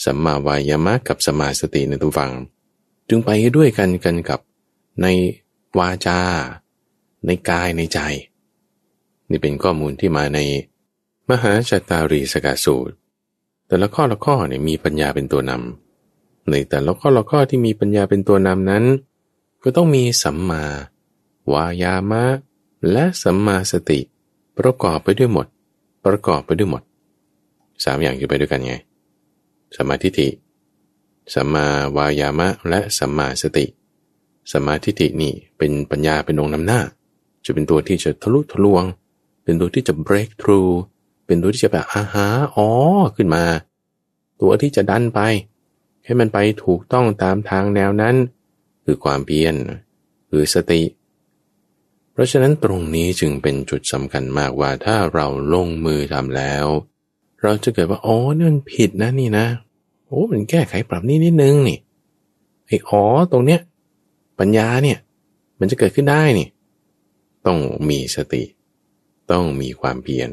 [0.03, 2.31] สัมมาวายามะกับสมาสติในตัวฝัง
[3.09, 4.39] จึงไปด้วยกันกันกับ
[5.01, 5.07] ใน
[5.77, 6.19] วาจา
[7.25, 7.99] ในกายในใจ
[9.29, 10.39] นี่เป็นข้อมูลที่มาใน
[11.29, 12.93] มหาชาตารีสกาสูตร
[13.67, 18.83] แต่ละข้อละข้อเนี่ยมีปัญญาเป็นตัวนำในแต่ละข้อละข้อที่มีปัญญาเป็นตัวนำนั้น
[19.63, 20.63] ก็ต้องมีสัมมา
[21.53, 22.23] วายามะ
[22.91, 23.99] และสัมมาสติ
[24.57, 25.47] ประกอบไปด้วยหมด
[26.05, 26.83] ประกอบไปด้วยหมด
[27.83, 28.75] สามอย่างอยู่ไปด้วยกันไง
[29.77, 30.27] สมาธิิ
[31.33, 31.67] สัมมา
[31.97, 33.65] วายามะและสัมมาสติ
[34.53, 36.81] สมาธิินี่เป็นปัญญาเป็นองค์นำหน้า
[37.45, 38.83] จะเป็นตัวที่จะทะลุทะลวง
[39.43, 40.71] เป็นตัวที่จะ break through
[41.25, 42.69] เป็นตัวที่จะแบบอาหาอ๋อ
[43.15, 43.43] ขึ้นมา
[44.41, 45.19] ตัวที่จะดันไป
[46.05, 48.15] ให้มันไปถูกต้องตามทางแนวนั้น
[48.85, 49.55] คือความเพียร
[50.29, 50.81] คือสติ
[52.11, 56.65] เพราะฉะนั้นตรงนี้จึงเป็นจุดสำคัญมากว่าถ้าเราลงมือทำแล้ว
[57.41, 59.45] เราจะเกิดว่าอ๋อนี่มันผิดนะนี่นะ
[60.07, 61.77] โอ้มันแก้ไขปรับนี่นิดนึงนี่
[62.67, 63.61] ไอ้อ๋อตรงเนี้ย
[64.39, 64.97] ปัญญาเนี่ย
[65.59, 66.47] มันจะเกิดขึ้นได้นี่
[67.45, 68.43] ต้องมีสติ
[69.31, 70.29] ต้องมีความเพียร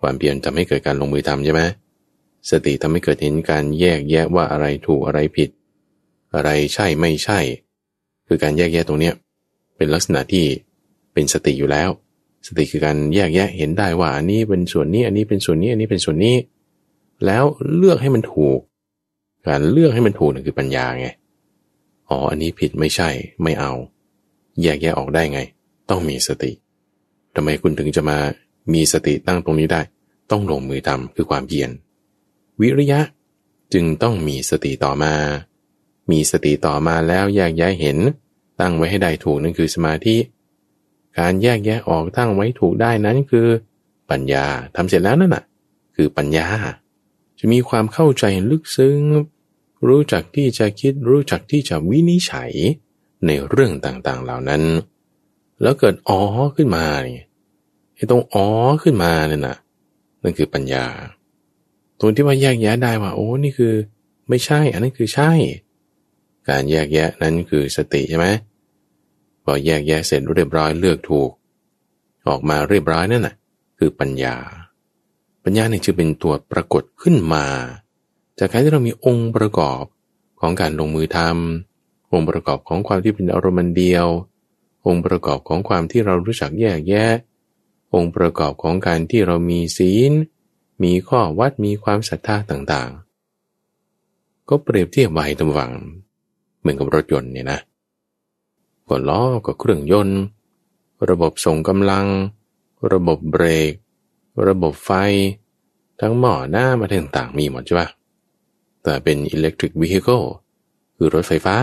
[0.00, 1.62] ความเพียรทำให้เกิดการลงมือทำใช่ไหม
[2.50, 5.50] สติทำให้เกิดเห็นการแยกแยะว่าอะไรถูกอะไรผิด
[6.34, 7.38] อะไรใช่ไม่ใช่
[8.26, 9.14] คือการแยกแยะตรงเนี้ย
[9.76, 10.44] เป็นลักษณะที่
[11.12, 11.90] เป็นสติอยู่แล้ว
[12.46, 16.36] สติคือการแยกแยะเห็นได้ว่าอันนี้เป็นส่วนนี้ อันนี้เป็นส่วนนี้ อันนี้เป็นส่วนนี้
[17.26, 17.44] แล้ว
[17.76, 18.58] เลือกให้มันถูก
[19.46, 21.08] การเลือกให้มันถูกนั่นคือปัญญาไง
[22.08, 23.08] อ๋อ อันนี้ผิดไม่ใช่
[23.42, 23.72] ไม่เอา
[24.62, 25.40] แยกแยะออกได้ไง
[25.90, 26.52] ต้องมีสติ
[27.34, 28.18] ทำไมคุณถึงจะมา
[28.72, 29.80] มีสติตั้งตรงนี้ได้
[30.30, 31.70] ต้องลงมือทำคือความเพียร
[32.60, 33.00] วิริยะ
[33.72, 35.14] จึงต้องมีสติต่อมา
[36.10, 37.98] มีสติต่อมาแล้วแยกแยะเห็น
[38.60, 40.16] ตั้งไว้ให้ได้ถูกนั่นคือสมาธิ
[41.18, 43.46] การแยกแยะออกตั้งไว้ถูกได้นั้นคือ
[44.10, 44.46] ปัญญา
[44.76, 45.44] ทำเสร็จแล้วนั่นน่ะ
[45.96, 46.46] คือปัญญา
[47.38, 49.00] จะมีความเข้าใจลึกซึ้ง
[49.88, 52.52] รู้จักที่จะคิดรู้จักที่จะวินิจฉัย
[53.26, 54.62] ในเรื่องต่างๆเหล่านั้น
[55.62, 56.20] แล้วเกิดอ๋อ
[56.56, 57.26] ขึ้นมาเนี่ย
[57.94, 58.46] ไอ้ตรงอ๋อ
[58.82, 59.56] ขึ้นมาเนี่ยนะ
[60.22, 60.86] นั่นคือปัญญา
[61.98, 63.74] ตรงที่ว่าแยกแยะได้ว่าโอ้นี่คือ
[64.28, 65.30] ไม่ใช่ อันนั้นคือใช่
[66.48, 68.26] การแยกแยะนั้นคือสติใช่ไหม
[69.48, 71.30] พอแยกแยะเสร็จเรียบร้อยเลือกถูก
[72.28, 73.34] ออกมาเรียบร้อยนั่นน่ะ
[73.78, 74.36] คือปัญญา
[75.44, 77.46] ปัญญาเนี่ยจะเป็นตัวปรากฏขึ้นมา
[78.38, 79.82] จากการที่เรามีองค์ประกอบ
[80.40, 84.06] ของการลงมือทำองค์ประกอบของความที่เป็นอารมณ์เดียว
[84.86, 87.06] องค์ประกอบของความที่เรารู้จักแยกแยะ
[87.94, 90.12] องค์ประกอบของการที่เรามีศีล
[90.82, 95.72] มีข้อวัดมีความศรัทธาต่างๆ ก็เปรียบเทียบไว้ตำหวัง
[96.60, 97.60] เหมือนกับรถยนต์เนี่ยนะ
[98.88, 100.20] ก็ล้อก็เครื่องยนต์
[101.10, 102.06] ระบบส่งกำลัง
[102.92, 103.72] ระบบเบรก
[104.48, 104.90] ระบบไฟ
[106.00, 107.88] ทั้งหม้อหน้ามาต่างๆมีหมดใช่ปะ
[108.82, 110.26] แต่เป็น electric vehicle
[110.96, 111.56] คือรถไฟฟ้า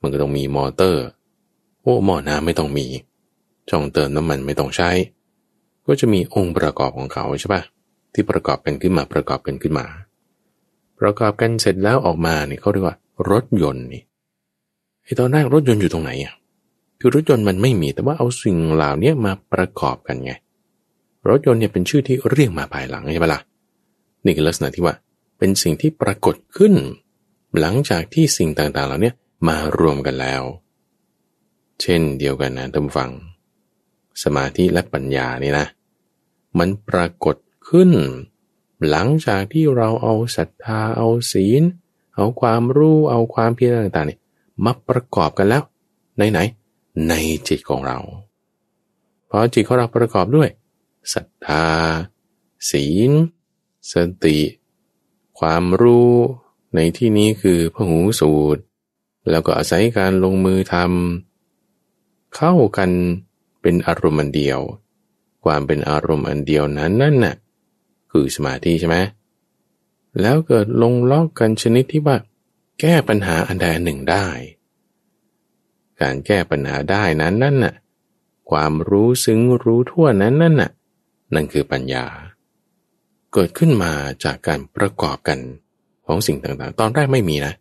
[0.00, 1.04] มันก็ต้องมีมอเตอร์
[1.82, 2.86] โอ้หม้อน้ำไม่ต้องมี
[3.70, 4.90] ช่องเติมน้ำมันไม่ต้องใช้
[5.86, 7.62] ก็จะมีองค์ประกอบของเขาใช่ปะ
[8.12, 9.86] ที่ประกอบกันขึ้นมาประกอบกันขึ้นมา
[11.00, 12.96] ประกอบกันเสร็จแล้วออกมาเนี่ยเขาเรียกว่า
[13.30, 14.02] รถยนต์นี่
[15.10, 16.34] ไอ้ตอนแรกรถยนต์อยู่ตรงไหนอะ
[17.00, 20.32] คือรถยนต์มันไม่มีแต่ว่าเอาสิ่งเหล่านี้มาประกอบกันไง
[21.28, 23.40] รถยนต์เนี่ยเป็นชื่อที่เรียกมาภายหลังใช่ปะละ่ะ
[24.24, 24.94] นี่คือลักษณะที่ว่า
[25.38, 26.74] เป็นสิ่งที่ปรากฏขึ้น
[27.58, 29.12] หลังจากที่สิ่งต่างๆเหล่านี้
[29.48, 30.42] มารวมกันแล้ว
[31.80, 33.10] เช่นเดียวกันนะท่านฟัง
[34.22, 35.66] สมาธิและปัญญานี่นะ
[36.58, 37.36] มันปรากฏ
[37.68, 37.90] ขึ้น
[38.88, 41.62] หลังจากที่เราเอาศรัทธาเอาศีล
[42.16, 44.18] เอาความรู้เอาความเพียรต่างๆนี่
[44.64, 45.62] มาประกอบกันแล้ว
[46.16, 46.38] ไหนไหน
[47.08, 47.12] ใน
[47.48, 47.98] จิตของเรา
[49.30, 50.48] พอจิตของเราประกอบด้วย
[51.14, 51.66] ศรัทธา
[52.70, 53.10] ศีล
[53.92, 53.94] ส
[54.24, 54.38] ติ
[55.38, 56.14] ความรู้
[56.74, 58.62] ในที่นี้คือพหูสูตร
[59.30, 62.90] แล้วก็อาศัยการลงมือทำเข้ากัน
[63.60, 64.60] เป็นอารมณ์อันเดียว
[65.44, 67.34] ความเป็นอารมณ์อันเดียวนั้นนั่นน่ะ
[68.10, 68.96] คือสมาธิใช่ไหม
[70.20, 72.16] แล้วเกิดลงล็อกกันชนิดที่ว่า
[72.80, 74.26] แก้ปัญหาอันใดอันหนึ่งได้
[76.00, 77.74] การแก้ปัญหาได้นั้นนั่นน่ะ
[78.50, 80.70] ความรู้ซึ้งรู้ทั่วนั้นนั่นน่ะ
[81.34, 82.04] นั่นคือปัญญา
[83.32, 83.92] เกิดขึ้นมา
[84.24, 85.38] จากการประกอบกัน
[86.06, 87.54] ของสิ่งต่างๆ ตอนแรกไม่มีนะ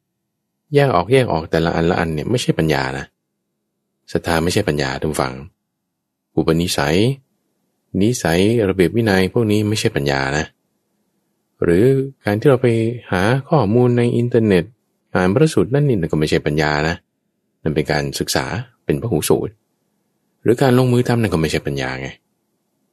[0.74, 3.06] แยกออกแยกออกแต่ละอันละอันเนี่ยไม่ใช่ปัญญานะ
[4.12, 5.34] ศรัทธาไม่ใช่ปัญญาทุกฝัง
[6.36, 6.98] อุปนิสัย
[8.02, 10.46] นิสัยระเบียบวินัยพวกนี้ไม่ใช่ปัญญานะ
[11.64, 11.86] หรือ
[12.24, 12.68] การที่เราไป
[13.12, 14.64] หาข้อมูลในอินเทอร์เน็ต
[15.14, 16.96] อ่านพระสูตรนั่นนี่ก็ไม่ใช่ปัญญานะ
[17.64, 18.46] นั่นเป็นการศึกษา
[18.86, 19.54] เป็นพระหูสูตร
[20.44, 22.10] หรือการลงมือทำนั่นก็ไม่ใช่ปัญญาไง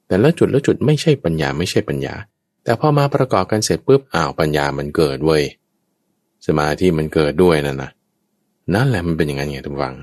[0.07, 2.15] แต่ละจุดละจุดไม่ใช่ปัญญาไม่ใช่ปัญญา
[2.65, 5.43] แต่พอมาประกอบกันเสร็จปุ๊บอ้าวปัญญามันเกิดเว้ย
[6.47, 7.91] สมาธิมันเกิดด้วยนั่นนะ
[8.75, 9.97] นั่นแหละมันเป็นอย่างนั้นไงท่านผู้ฟัง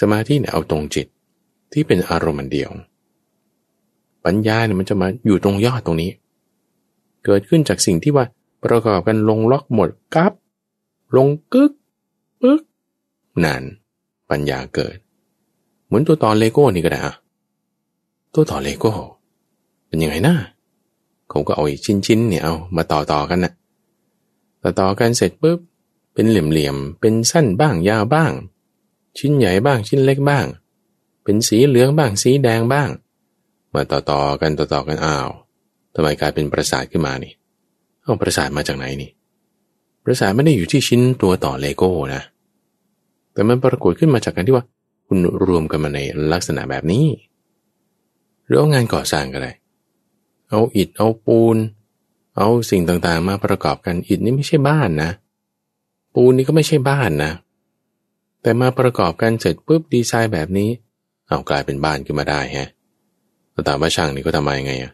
[0.00, 1.06] สมาธิเนี่ยเอาตรงจิต
[1.72, 2.70] ที่เป็นอารมณ์เดียว
[4.24, 6.10] ปัญญาเนี่ยมันจะมาอยู่ตรงยอดตรงนี้
[7.24, 8.24] เกิดขึ้นจากสิ่งที่ว่า
[8.64, 10.32] ประกอบกันลงล็อกหมดกับ
[11.16, 11.72] ลงกึก
[12.42, 12.62] ปึ๊ก
[13.44, 13.62] นั่น
[14.30, 14.96] ปัญญาเกิด
[15.86, 17.14] เหมือนตัวต่อเลโก้นี่ก็ได้อะ
[18.34, 18.92] ตัวต่อเลโก้
[19.86, 20.34] เป็นยังไงนะ
[21.28, 23.52] เขาก็เอาชิ้นชิ้นเนี่ยเอามาต่อต่อกันนะ
[24.62, 25.58] ต่อต่อกันเสร็จปุ๊บ
[26.14, 28.32] เป็นเหลี่ยมๆเป็นสั้นบ้างยาวบ้าง
[29.18, 30.46] ชิ้นใหญ่บ้างชิ้นเล็กบ้าง
[31.24, 32.90] เป็นสีเหลืองบ้างสีแดงบ้าง
[33.74, 35.28] มาต่อต่อกันต่อต่อกันอ้าว
[35.94, 37.32] ทำไมกลายเป็นประสาทขึ้นมานี่
[38.02, 39.10] เอาประสาทมาจากไหนนี่
[40.04, 42.22] ประสาทไม่ได้อยู่ที่ชิ้นตัวต่อเลโก้นะ
[43.32, 44.64] แต่มันปรากฏขึ้นมาจากการที่ว่า
[45.06, 46.00] คุณรวมกันมาใน
[46.32, 47.06] ลักษณะแบบนี้
[48.44, 49.52] หรือเอางานก่อสร้างก็ได้
[50.50, 51.56] เอาอิฐเอาปูน
[52.36, 55.10] เอาสิ่งต่างๆ มาประกอบกันอิฐนี่ไม่ใช่บ้านนะ
[56.14, 57.32] ปูนนี่ก็ไม่ใช่บ้านนะ
[58.42, 60.70] แต่มาประกอบกันเสร็จปุ๊บดีไซน์แบบนี้
[61.28, 62.68] เอากลายเป็นบ้านขึ้นมาได้ฮะ
[63.52, 64.92] แต่ตามว่าช่างนี่ก็ทำไมไงอะ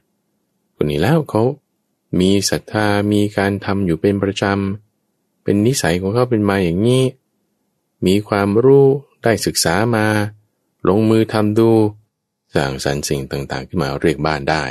[0.77, 1.43] คนนี้แล้วเขา
[2.21, 4.90] มีศรัทธามีการทำอยู่เป็นประจำ
[5.51, 7.03] เป็นนิสัยของเขาเป็นมาอย่างนี้
[8.07, 8.87] มีความรู้
[9.23, 10.07] ได้ศึกษามา
[10.89, 11.71] ลงมือทำดู
[12.55, 14.65] สร้างสรรค์สิ่งต่างๆ ขึ้นมาเรียกบ้านได้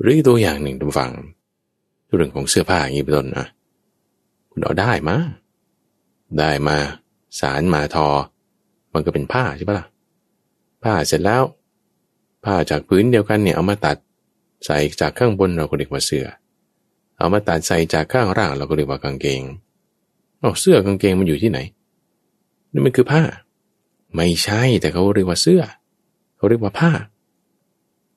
[0.00, 1.12] หรือตัวอย่างหนึ่งทุกฝั่ง
[2.14, 3.46] เรื่องของเสื้อผ้าอย่างนี้เป็นต้นนะ
[4.50, 5.16] คุณเอาได้มา
[6.38, 6.76] ได้มา
[7.40, 8.08] สารมาทอ
[8.94, 9.86] มันก็เป็นผ้าใช่ปะล่ะ
[10.82, 11.42] ผ้าเสร็จแล้ว
[12.44, 13.96] ผ้าจากพื้นเดียวกันเนี่ยเอามาตัด
[14.64, 16.26] ใส่จากข้างบนเราก็เรียกว่าเสื้อ
[17.18, 19.42] เอามาตัดใส่จากข้างล่างเราก็เรียกว่ากางเกง
[20.40, 21.58] เอาเสื้อกางเกงมันอยู่ที่ไหน
[22.72, 23.22] นี่มันคือผ้า
[24.16, 25.62] ไม่ใช่แต่เขาเรียกว่าเสื้อ
[26.36, 26.90] เขาเรียกว่าผ้า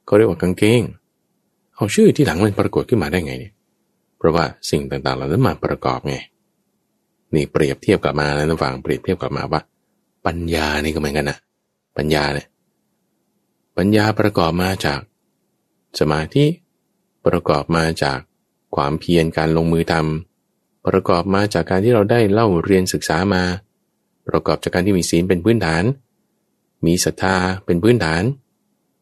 [0.06, 0.82] เขาเรียกว่ากางเกง
[1.76, 3.54] เอาชื่อที่หลังมันปรากฏขึ้นมาได้ไงเนี่ย
[4.18, 6.16] เพราะว่าสิ่งต่างๆเหล่านั้นมาประกอบไง
[7.34, 9.62] นี่เปรียบเทียบกลับมาแล้วนะฟังเปรียบเทียบกลับมาว่า
[10.26, 11.38] ปัญญานี่ก็เหมือนกันนะ
[11.98, 12.48] ปัญญาเนี่ย
[13.78, 15.00] ปัญญาประกอบมาจาก
[16.00, 16.46] สมาธิ
[17.26, 18.20] ประกอบมาจาก
[18.76, 23.44] ความเพียรการลงมือทำประกอบมาจากการที่เราได้เล่าเรียนศึกษามา
[24.28, 25.84] ประกอบจากการที่มีศีลเป็นพื้นฐาน
[26.86, 28.24] มีศรัทธาเป็นพื้นฐาน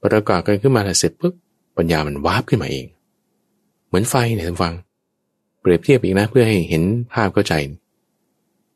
[0.03, 1.34] ประกอบกันขึ้นมาแล้วเสร็จปุ๊บ
[1.78, 2.86] ปัญญามันวาบขึ้นมาเอง
[3.88, 4.74] เหมือนไฟเนี่ยท่านฟัง
[5.61, 7.53] เปรียบเทียบอีกนะเพื่อให้เห็นภาพเข้าใจ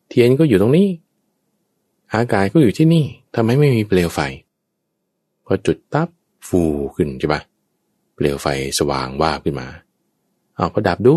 [0.10, 0.88] เทียนก็อยู่ตรงนี้
[2.14, 4.20] อากาศก็อยู่ที่นี่ทำให้ไม่มีเปลวไฟ
[5.46, 6.10] พอจุดตับ
[6.48, 6.62] ฟู
[6.96, 7.42] ขึ้นใช่ปะ
[8.16, 8.48] เปลวไฟ
[8.80, 9.68] สว่างวาบขึ้นมา
[10.56, 11.16] เอาพอดับดู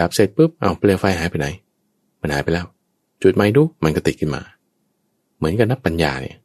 [0.00, 1.46] ดับเสร็จปุ๊บเอาเปลวไฟหายไปไหน
[2.20, 2.66] มันหายไปแล้ว
[3.22, 4.42] จุดไม้ดูมันก็ติดขึ้นมา
[5.36, 6.36] เหมือนกับนับปัญญาเนี่ย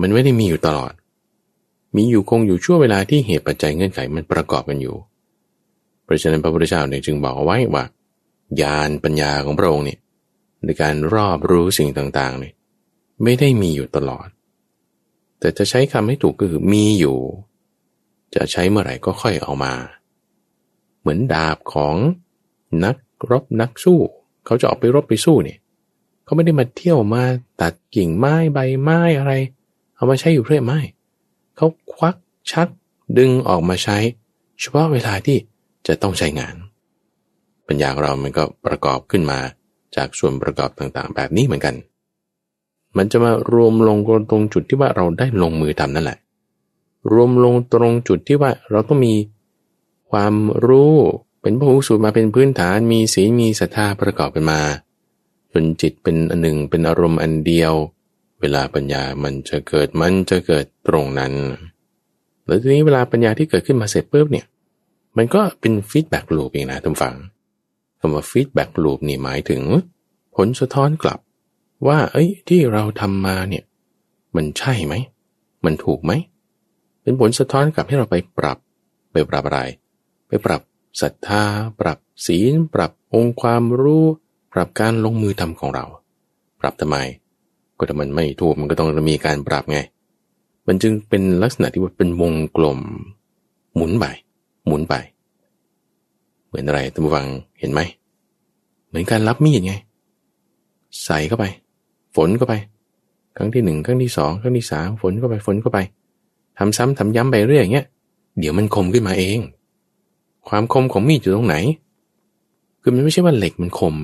[0.00, 0.92] มันไม่ได้มีอยู่ตลอด
[1.96, 4.96] มีอยู่คงอยู่ช่วงเวลาที่เหตุปัจจัยเงื่อนไขมันประกอบกันอยู่
[6.04, 7.84] เพราะฉะนั้นพระพุทธเจ้าเนี่ยจึงบอกเอาไว้ว่า
[8.60, 9.98] ญาณปัญญาของพระองค์เนี่ย
[10.64, 12.54] ในการรอบรู้สิ่งต่างๆเนี่ย
[13.22, 14.28] ไม่ได้มีอยู่ตลอด
[15.40, 17.18] แต่จะใช้คำให้ถูกก็คือมีอยู่
[18.34, 19.72] จะใช้เมื่อไหร่ก็ค่อยเอามา
[21.00, 21.96] เหมือนดาบของ
[22.84, 22.96] นัก
[23.30, 24.00] รบนักสู้
[24.46, 25.58] เขาจะออกไปรบไปสู้เนี่ย
[26.24, 27.22] เขาไม่ได้มาเที่ยวมา
[27.60, 29.32] ตัดกิ่งไม้ใบไม้อะไร
[29.96, 30.80] เอามาใช้อยู่เรื่อยไม่
[31.56, 32.16] เขาควัก
[32.50, 32.68] ชัก
[33.18, 33.98] ดึงออกมาใช้
[34.60, 35.38] เฉพาะเวลาที่
[35.86, 36.54] จะต้องใช้งาน
[37.66, 39.38] ปัญญาของเรามันก็ประกอบขึ้นมา
[39.96, 41.74] จากส่วนประกอบต่างๆ แบบนี้เหมือนกัน
[42.96, 43.98] มันจะมารวมลง
[44.30, 46.18] ตรงจุดที่ว่าเราได้ลงมือทำนั่นแหละ
[47.12, 49.14] รวมลงตรงจุดที่ว่าเราต้องมี
[50.10, 50.34] ความ
[50.66, 50.94] รู้
[51.42, 54.60] เป็นพระหูสูตรมาเป็นพื้นฐานมีศีลมีศรัทธาประกอบกันมา
[55.52, 57.74] จนจิตเป็นอันหนึ่งเป็นอารมณ์อันเดียว
[58.40, 61.32] เวลาปัญญามันจะเกิดมันจะเกิดตรงนั้น
[62.46, 64.46] แล้วทีนี้เวลาปัญญาที่เกิดขึ้นมาเสร็จปุ๊บเนี่ย
[65.16, 67.14] มันก็เป็น feedback loop เองนะท่านผู้ฟัง
[68.00, 69.62] คำว่า feedback loop นี่หมายถึง
[70.36, 71.18] ผลสะท้อนกลับ
[71.86, 73.64] ว่า เอ้ย ที่เราทำมาเนี่ย
[74.36, 74.94] มันใช่ไหม
[75.64, 76.12] มันถูกไหม
[77.02, 78.58] เป็นผลสะท้อนกลับให้เราไปปรับ
[79.12, 79.60] ไปปรับอะไร
[80.30, 80.62] ไปปรับ
[81.02, 81.42] ศรัทธา
[81.80, 84.04] ปรับศีล ปรับองค์ความรู้
[84.52, 85.84] ปรับการลงมือทำของเรา
[86.60, 86.96] ปรับทำไม
[87.78, 89.78] ก็ถ้ามันไม่ถูกมันก็ต้องมีการปรับไง
[90.66, 92.78] มันจึงเป็นลักษณะที่ว่าเป็นวงกลม
[93.76, 94.04] หมุนไป
[94.66, 94.94] หมุนไป
[96.46, 97.26] เหมือนอะไรท่านผู้ฟัง
[97.58, 97.80] เห็นไหม
[98.88, 99.74] เหมือนการรับมีดไง
[101.04, 101.44] ใส่เข้าไป
[102.16, 102.54] ฝนเข้าไป
[103.36, 105.78] ครั้งที่หนึ่งครั้งที่สองครั้งที่สามฝนเข้าไปฝนเข้าไป
[106.58, 107.86] ทำซ้ำทำย้ำไปเรื่อยอย่างเงี้ย
[108.38, 109.38] เดี๋ยวมันคมขึ้นมาเอง
[110.48, 111.56] ความคมของมีดอยู่ตรงไหน
[112.80, 113.94] คือมันไม่ใช่ว่าเหล็กมันคม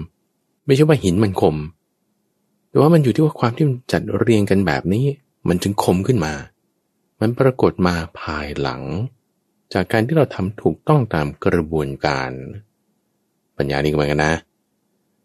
[0.66, 1.56] ไม่ใช่ว่าหินมันคม
[2.68, 5.04] แต่ว่ามันอยู่ที่ว่าความที่มันจัดเรียงกันแบบนี้
[5.48, 6.32] มันจึงคมขึ้นมา
[7.20, 8.82] มันปรากฏมาภายหลัง
[9.72, 12.30] จากการที่เราทำถูกต้องตามกระบวนการ
[13.56, 14.34] ปัญญานี่ก็เหมือนกันนะ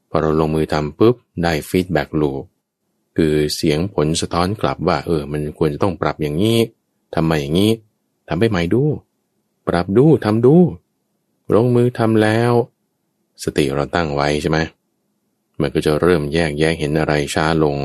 [0.10, 2.44] พอเราลงมือทำปุ๊บได้ feedback loop
[3.18, 6.58] คือเสียงผลสะท้อนกลับว่า เออ มันควรจะต้องปรับอย่างนี้
[7.14, 7.72] ทำมาอย่างนี้
[8.28, 8.84] ทำไปใหม่ดู
[9.68, 10.56] ปรับดูทำดู
[11.56, 12.52] ลงมือทำแล้ว
[13.44, 14.60] สติเราตั้งไว้ใช่ไหม
[15.62, 17.78] มันก็จะเริ่มแยกแยะเห็นอะไรช้าลง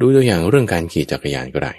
[0.00, 1.72] ดูตัวอย่างเรื่องการขี่จักรยานก็ได้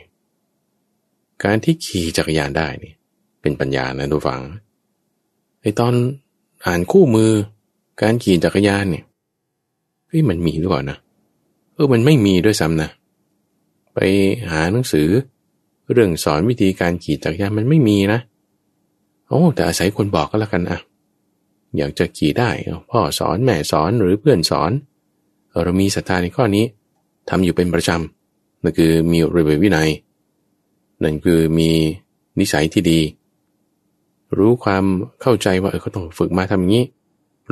[1.44, 2.94] การที่ขี่จักรยานได้นี่
[3.42, 4.42] เป็นปัญญานะทุกฝัง
[5.62, 5.94] ไอตอน
[6.66, 7.32] อ่านคู่มือ
[8.02, 9.04] การขี่จักรยานเนี่ย
[10.08, 10.98] เฮ้ยมันมีหรือเปล่านะ
[11.74, 12.90] เออมันไม่มีด้วยซ้ำนะ
[13.94, 14.00] ไป
[14.52, 15.10] หาหนังสือ
[15.92, 18.20] เรื่องสอนวิธีการขี่จักรยานมันไม่มีนะ
[19.30, 20.80] โอ้แต่อาศัยคนบอกก็แล้วกันอะ
[21.78, 22.50] อยากจะขี่ได้
[22.92, 24.72] พ่อสอนแม่สอนหรือเพื่อนสอน
[25.64, 26.66] เรามีศรัทธาในข้อนี้
[27.30, 29.90] ทำอยู่เป็นประจำนั่นคือมีระเบียบวินัย
[31.04, 31.70] นั่นคือมี
[32.40, 33.00] นิสัยที่ดี
[34.38, 34.84] รู้ความ
[35.22, 36.86] เข้าใจว่าเออเขาต้องฝึกมาทำอย่างนี้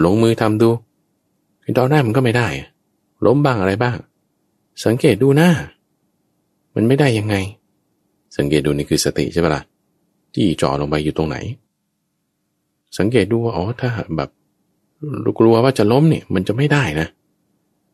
[0.03, 0.69] ลงมือทำดู
[1.77, 2.47] ตอนแรกมันก็ไม่ได้
[3.25, 3.97] ล้มบ้างอะไรบ้าง
[4.85, 5.51] สังเกตดูหน้า
[6.75, 7.35] มันไม่ได้ยังไง
[8.37, 9.63] สังเกตดูนี่คือสติใช่ไหมละ่ะ
[10.33, 11.37] ที่จ่อลงไปอยู่ตรงไหน
[12.97, 14.29] สังเกตดูว่าอ๋อถ้าแบบ
[15.39, 17.07] กลัวว่าจะล้มเนี่ยมันจะไม่ได้นะ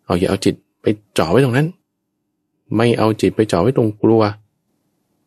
[0.06, 0.86] เอาอย่าเอาจิตไป
[1.18, 1.68] จ่อไว้ตรงนั้น
[2.78, 4.22] ไม่เอาจิตไปจ่อไว้ตรงกลัว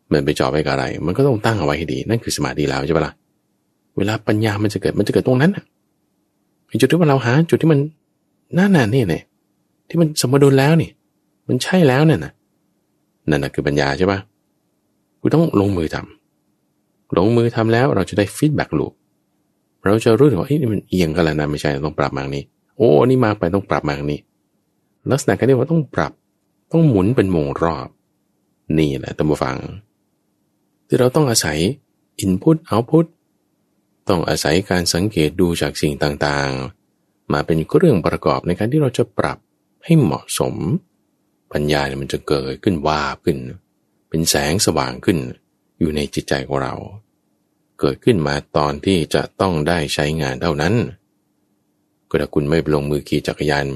[0.06, 3.14] เหมือนไปจ่อไว้กับอะไร มันก็ต้องตั้งเอาไว้ให้ดีนั่นคือสมาธิแล้วใช่ปะละ่ะ
[3.96, 5.64] เวลาปัญญามันจะเกิดมันจะเกิดตรงนั้นอะ
[6.80, 7.80] จุดที่ว่าเราหาจุดที่มัน
[8.56, 9.22] น่าหนานี่เนี่ย
[9.88, 10.90] ที่มันสมดุลแล้วนี่
[11.48, 12.32] มันใช่แล้วเนี่ยนะ
[13.30, 14.18] นั่นนะคือปัญญาใช่ปะ
[15.20, 18.92] คุณต้องลงมือทำลงมือทำแล้วเราจะได้ feedback loop
[19.86, 22.42] เราจะรู้ถึงว่านี่มันเอียงกันแล้วนะไม่ใช่ต้องปรับมาทางนี้
[22.76, 24.20] โอ้นี่มากไปต้องปรับมาทางนี้
[25.10, 26.12] ลักษณะการที่ว่าต้องปรับ
[26.72, 27.88] ต้องหมุนเป็นวงรอบ
[28.78, 29.56] นี่แหละท่านผู้ฟัง
[30.86, 31.58] ที่เราต้องอาศัย
[32.20, 33.06] อินพุตเอาพุต
[34.08, 39.38] ต้องอาศัยการสังเกตดูจากสิ่งต่างๆ มาเป็นเรื่องประกอบในการที่เราจะปรับ
[39.84, 40.54] ให้เหมาะสม
[41.52, 43.38] ปัญญาเนี่ยมันจะเกิดขึ้นวาบขึ้น
[44.08, 45.18] เป็นแสงสว่างขึ้น
[45.78, 46.74] อยู่ในจิตใจของเรา
[47.80, 50.74] เกิดขึ้นมาตอนที่จะต้องได้ใช้งานเท่านั้น
[52.08, 53.66] ก็ถ้าคุณไม่ลงมือขี่จักรยาน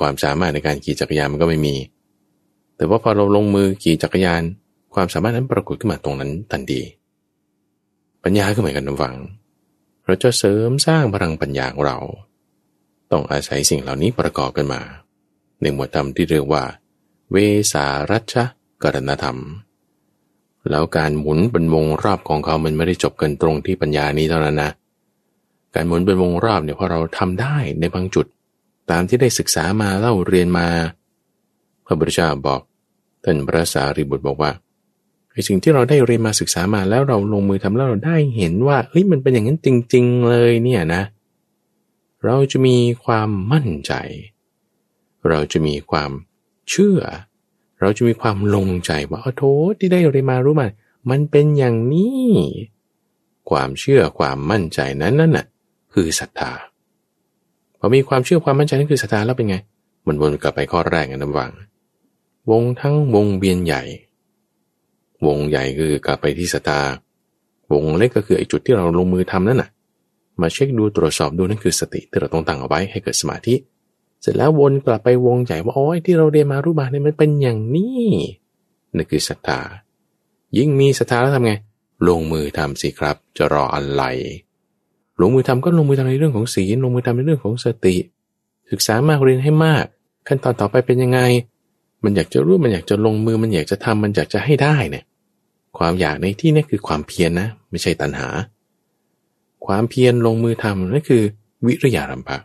[0.00, 1.74] ความสามารถในการขี่จักรยานมันก็ไม่มี
[2.76, 4.42] แต่ว่าพอเราลงมือขี่จักรยาน
[4.94, 6.80] ความสามารถนั้นปรากฏขึ้นมาตรงนั้นทันที
[8.24, 9.14] ปัญญาก็เหมือนกันนะฟัง
[10.04, 11.98] เราจะเสริมสร้างพลังปัญญาของเรา
[13.10, 14.80] ต้องอาศัยสิ่งเหล่านี้ประกอบกันมา
[15.60, 16.62] ในหมวดธรรมที่เรียกว่า
[17.32, 17.36] เว
[17.72, 18.34] สารัช
[18.82, 19.38] กรณธรรม
[20.70, 24.70] แล้วการหมุนเป็นวงรอบของเขามันไม่ได้จบกันตรงที่ปัญญานี้เท่านั้นนะ
[25.74, 28.26] การหมุนเป็นวงรอบเนี่ยพอเราทำได้ในบางจุด
[28.90, 30.66] ตามที่ได้ศึกษามาเล่าเรียนมา
[31.86, 32.60] พระพุทธเจ้าบอก
[33.24, 34.52] ท่านพระสารีบุตรบอกว่า
[35.32, 41.02] ไอ้สิ่งที่เราได้เรียนมาศึกษามาแล้วเราลงมือทำแล้วเราได้เห็นว่าเฮ้ยมันเป็นอย่างนั้นจริง ๆ เลยเนี่ยนะ
[42.24, 43.92] เราจะมีความมั่นใจ
[45.28, 46.10] เราจะมีความ
[46.70, 47.00] เชื่อ
[47.80, 50.68] เราจะมีความลงใจว่าโทษที่ได้เรียนมารู้มา
[51.10, 52.28] มันเป็นอย่างนี้
[53.50, 55.46] ความเชื่อความมั่นใจนั้นนั่นน่ะ
[55.94, 56.52] คือศรัทธา
[57.78, 59.56] พอมีความเชื่อความมั่นใจนั่นคือศรัทธาแล้วเป็นไง
[60.06, 61.52] มันวนกลับไปข้อแรกนะวัง
[62.50, 63.82] วงทั้งวงเวียนใหญ่
[65.26, 66.80] วงใหญ่คือกลับไปที่ศรัทธา
[67.72, 69.70] วงเล็กก็คือไอ้จุดที่เราลงมือทำนั่นน่ะ
[70.40, 73.54] มาเช็คดูตรวจสอบดูนั่นคือสติที่เราต้องตั้งเอาไว้ให้เกิดสมาธิ
[74.20, 78.04] เสร็จแล้ววนกลับไปวงใหญ่ว่าโอ้ยที่เราเรียนมารู้มาเนี่ยมันเป็นอย่างนี้
[78.96, 79.60] นั่นคือศรัทธา
[80.58, 81.52] ยิ่งมีศรัทธาแล้วทำไง
[82.08, 84.02] ลงมือทำสิครับ จะรออะไร
[85.20, 87.96] ลงมือทำก็ลงมือทำในเรื่องของศีลลงมือทำในเรื่องของสติ
[88.70, 89.84] ศึกษามากเรียนให้มาก
[90.28, 91.20] ขั้นตอนต่อไปเป็นยังไง
[92.04, 95.04] มันอยากจะรู้มันอยากจะลงมือมันอยากจะทำมันอยากจะให้ได้เนี่ย
[95.78, 98.28] ความอยากในที่นี้คือความเพียรนนะ ไม่ใช่ตัณหา
[99.66, 101.22] ความเพียรลงมือทำนั่นคือ
[101.66, 102.38] วิริยารัมภะ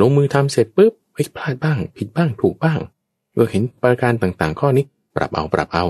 [0.00, 2.78] ลงมือทำเสร็จปุ๊บเฮ้ยพลาดบ้าง ผิดบ้างถูกบ้าง
[3.34, 4.84] เราเห็นประการต่างๆ ข้อนี้
[5.16, 5.84] ปรับเอาปรับเอา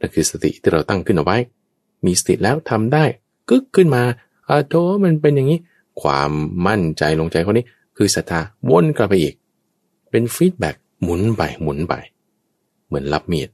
[0.00, 1.36] นั่นคือสติที่เราตั้งขึ้นเอาไว้
[2.04, 3.04] มีสติแล้วทำได้
[3.50, 4.02] กึกขึ้นมา
[4.50, 4.74] อาโต
[5.04, 5.60] มันเป็นอย่างนี้
[6.00, 6.30] ความ
[6.66, 7.66] มั่นใจลงใจคนนี้
[7.96, 8.40] คือศรัทธา
[8.70, 9.34] วนกลับไปอีก
[10.10, 11.94] เป็นฟีดแบ็กหมุนไปหมุนไป
[12.86, 13.48] เหมือนรับมีด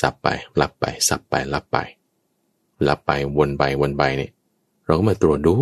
[0.00, 0.28] สับไป
[0.60, 1.78] รับไปสับไปรับไป
[2.88, 4.30] รับไปวนไปวนไปเนี่ย
[4.84, 5.54] เราก็มาตรวจดู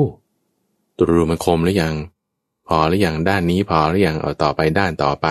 [0.96, 1.94] ตรวจดูมันคมหรือยัง
[2.68, 5.26] พอหรือยังด้านนี้พอหรือยังเอาต่อไปด้านต่อไป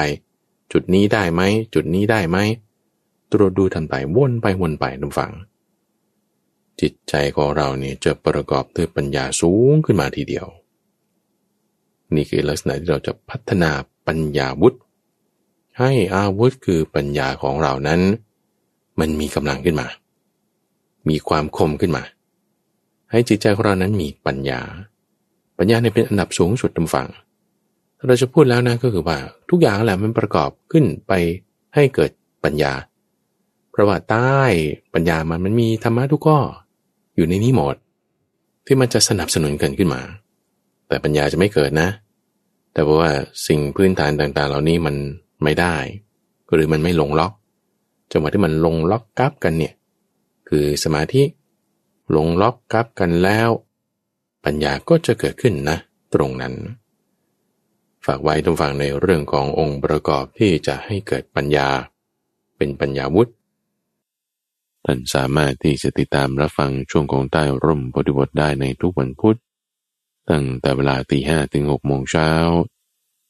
[0.71, 1.41] จุดนี้ได้ไหม
[1.73, 2.37] จุดนี้ได้ไหม
[3.31, 5.31] ตรวจดูทันไปวนไปวนไปนุฝัง
[6.81, 10.47] จิตใจของเราเนี่ยจะประกอบด้วยปัญญาสูงขึ้นมาทีเดียว
[12.15, 13.71] นี่คือลักษณะที่เราจะพัฒนา
[14.07, 14.75] ปัญญาวุธ
[15.79, 18.01] ให้อาวุธคือปัญญาของเรานั้น
[18.99, 19.87] มันมีกำลังขึ้นมา
[21.09, 22.03] มีความคมขึ้นมา
[23.11, 24.61] ให้จิตใจของเรานั้นมีปัญญา
[25.57, 27.07] ปัญญาในเป็นอันดับสูงสุดตำฝัง
[28.07, 29.17] เราจะพูดแล้วนะก็คือว่า
[29.49, 31.13] ทุกอย่างแหละมันประกอบขึ้นไป
[31.75, 32.11] ให้เกิด
[32.43, 32.73] ปัญญา
[33.71, 34.39] เพราะว่าใต้
[34.93, 36.39] ปัญญามันมันมีธรรมะทุกข้อ
[37.15, 37.75] อยู่ในนี้หมด
[38.65, 40.01] ที่มันจะสนับสนุนกันขึ้นมา
[40.87, 41.89] แต่ปัญญาจะไม่เกิดนะ
[42.73, 43.11] แต่ว่า
[43.47, 44.95] สิ่งพื้นฐานต่างๆ เหล่านี้มัน
[45.43, 45.75] ไม่ได้
[46.53, 47.33] หรือมันไม่ลงล็อก
[48.11, 49.73] จังหวะที่มันลงล็อกกับกันเนี่ย
[50.49, 51.23] คือสมาธิ
[52.15, 53.49] ลงล็อกกับกันแล้ว
[54.45, 55.77] ปัญญาก็จะเกิดขึ้นนะ
[56.13, 56.53] ตรงนั้น
[58.05, 61.69] ฝากไว้ทุกฝั่งในเรื่องขององค์ประกอบที่จะให้เกิดปัญญา
[62.57, 63.31] เป็นปัญญาวุฒิ
[64.85, 69.37] ท่านสามารถที่จะติดตามรับฟังช่วงของใต้ร่มปฏิบทได้ในทุกวันพุธ
[70.29, 72.29] ตั้งแต่เวลาตีห้ถึงหกโมงเช้า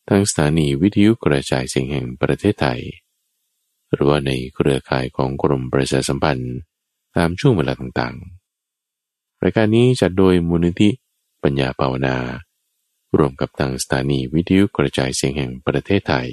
[0.07, 2.82] ทางสถานีวิทยุกระจายเสียงแห่งประเทศไทย
[3.93, 6.55] หรือว่าในเครือข่ายของกรมประชาสัมพันธ์
[7.15, 10.89] ตามช่วงเวลาต่างๆ รายการนี้จัดโดยมูลนิธิ
[11.43, 12.15] ปัญญาภาวนา
[13.18, 16.30] รวมกับทางสถานีวิทยุกระจายเสียงแห่งประเทศไทย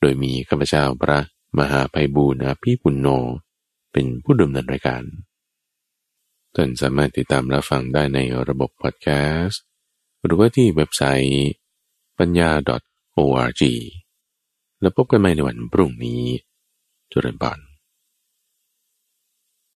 [0.00, 1.18] โดยมีข้าพเจ้าพระ
[1.58, 3.08] มหาภัยบูรณาภิปุณโญ
[3.92, 5.02] เป็นผู้ดำเนินรายการ
[6.54, 8.18] ท่านสามารถติดตามรับฟังได้ใน
[8.48, 9.08] ระบบพอดแค
[9.42, 9.62] สต์
[10.24, 11.50] หรือว่าที่เว็บไซต์
[12.18, 12.50] ปัญญา
[13.16, 13.62] .org
[14.80, 16.22] แล้วพบกันใหม่ในวันพรุ่งนี้
[17.12, 17.69] จุรินทร์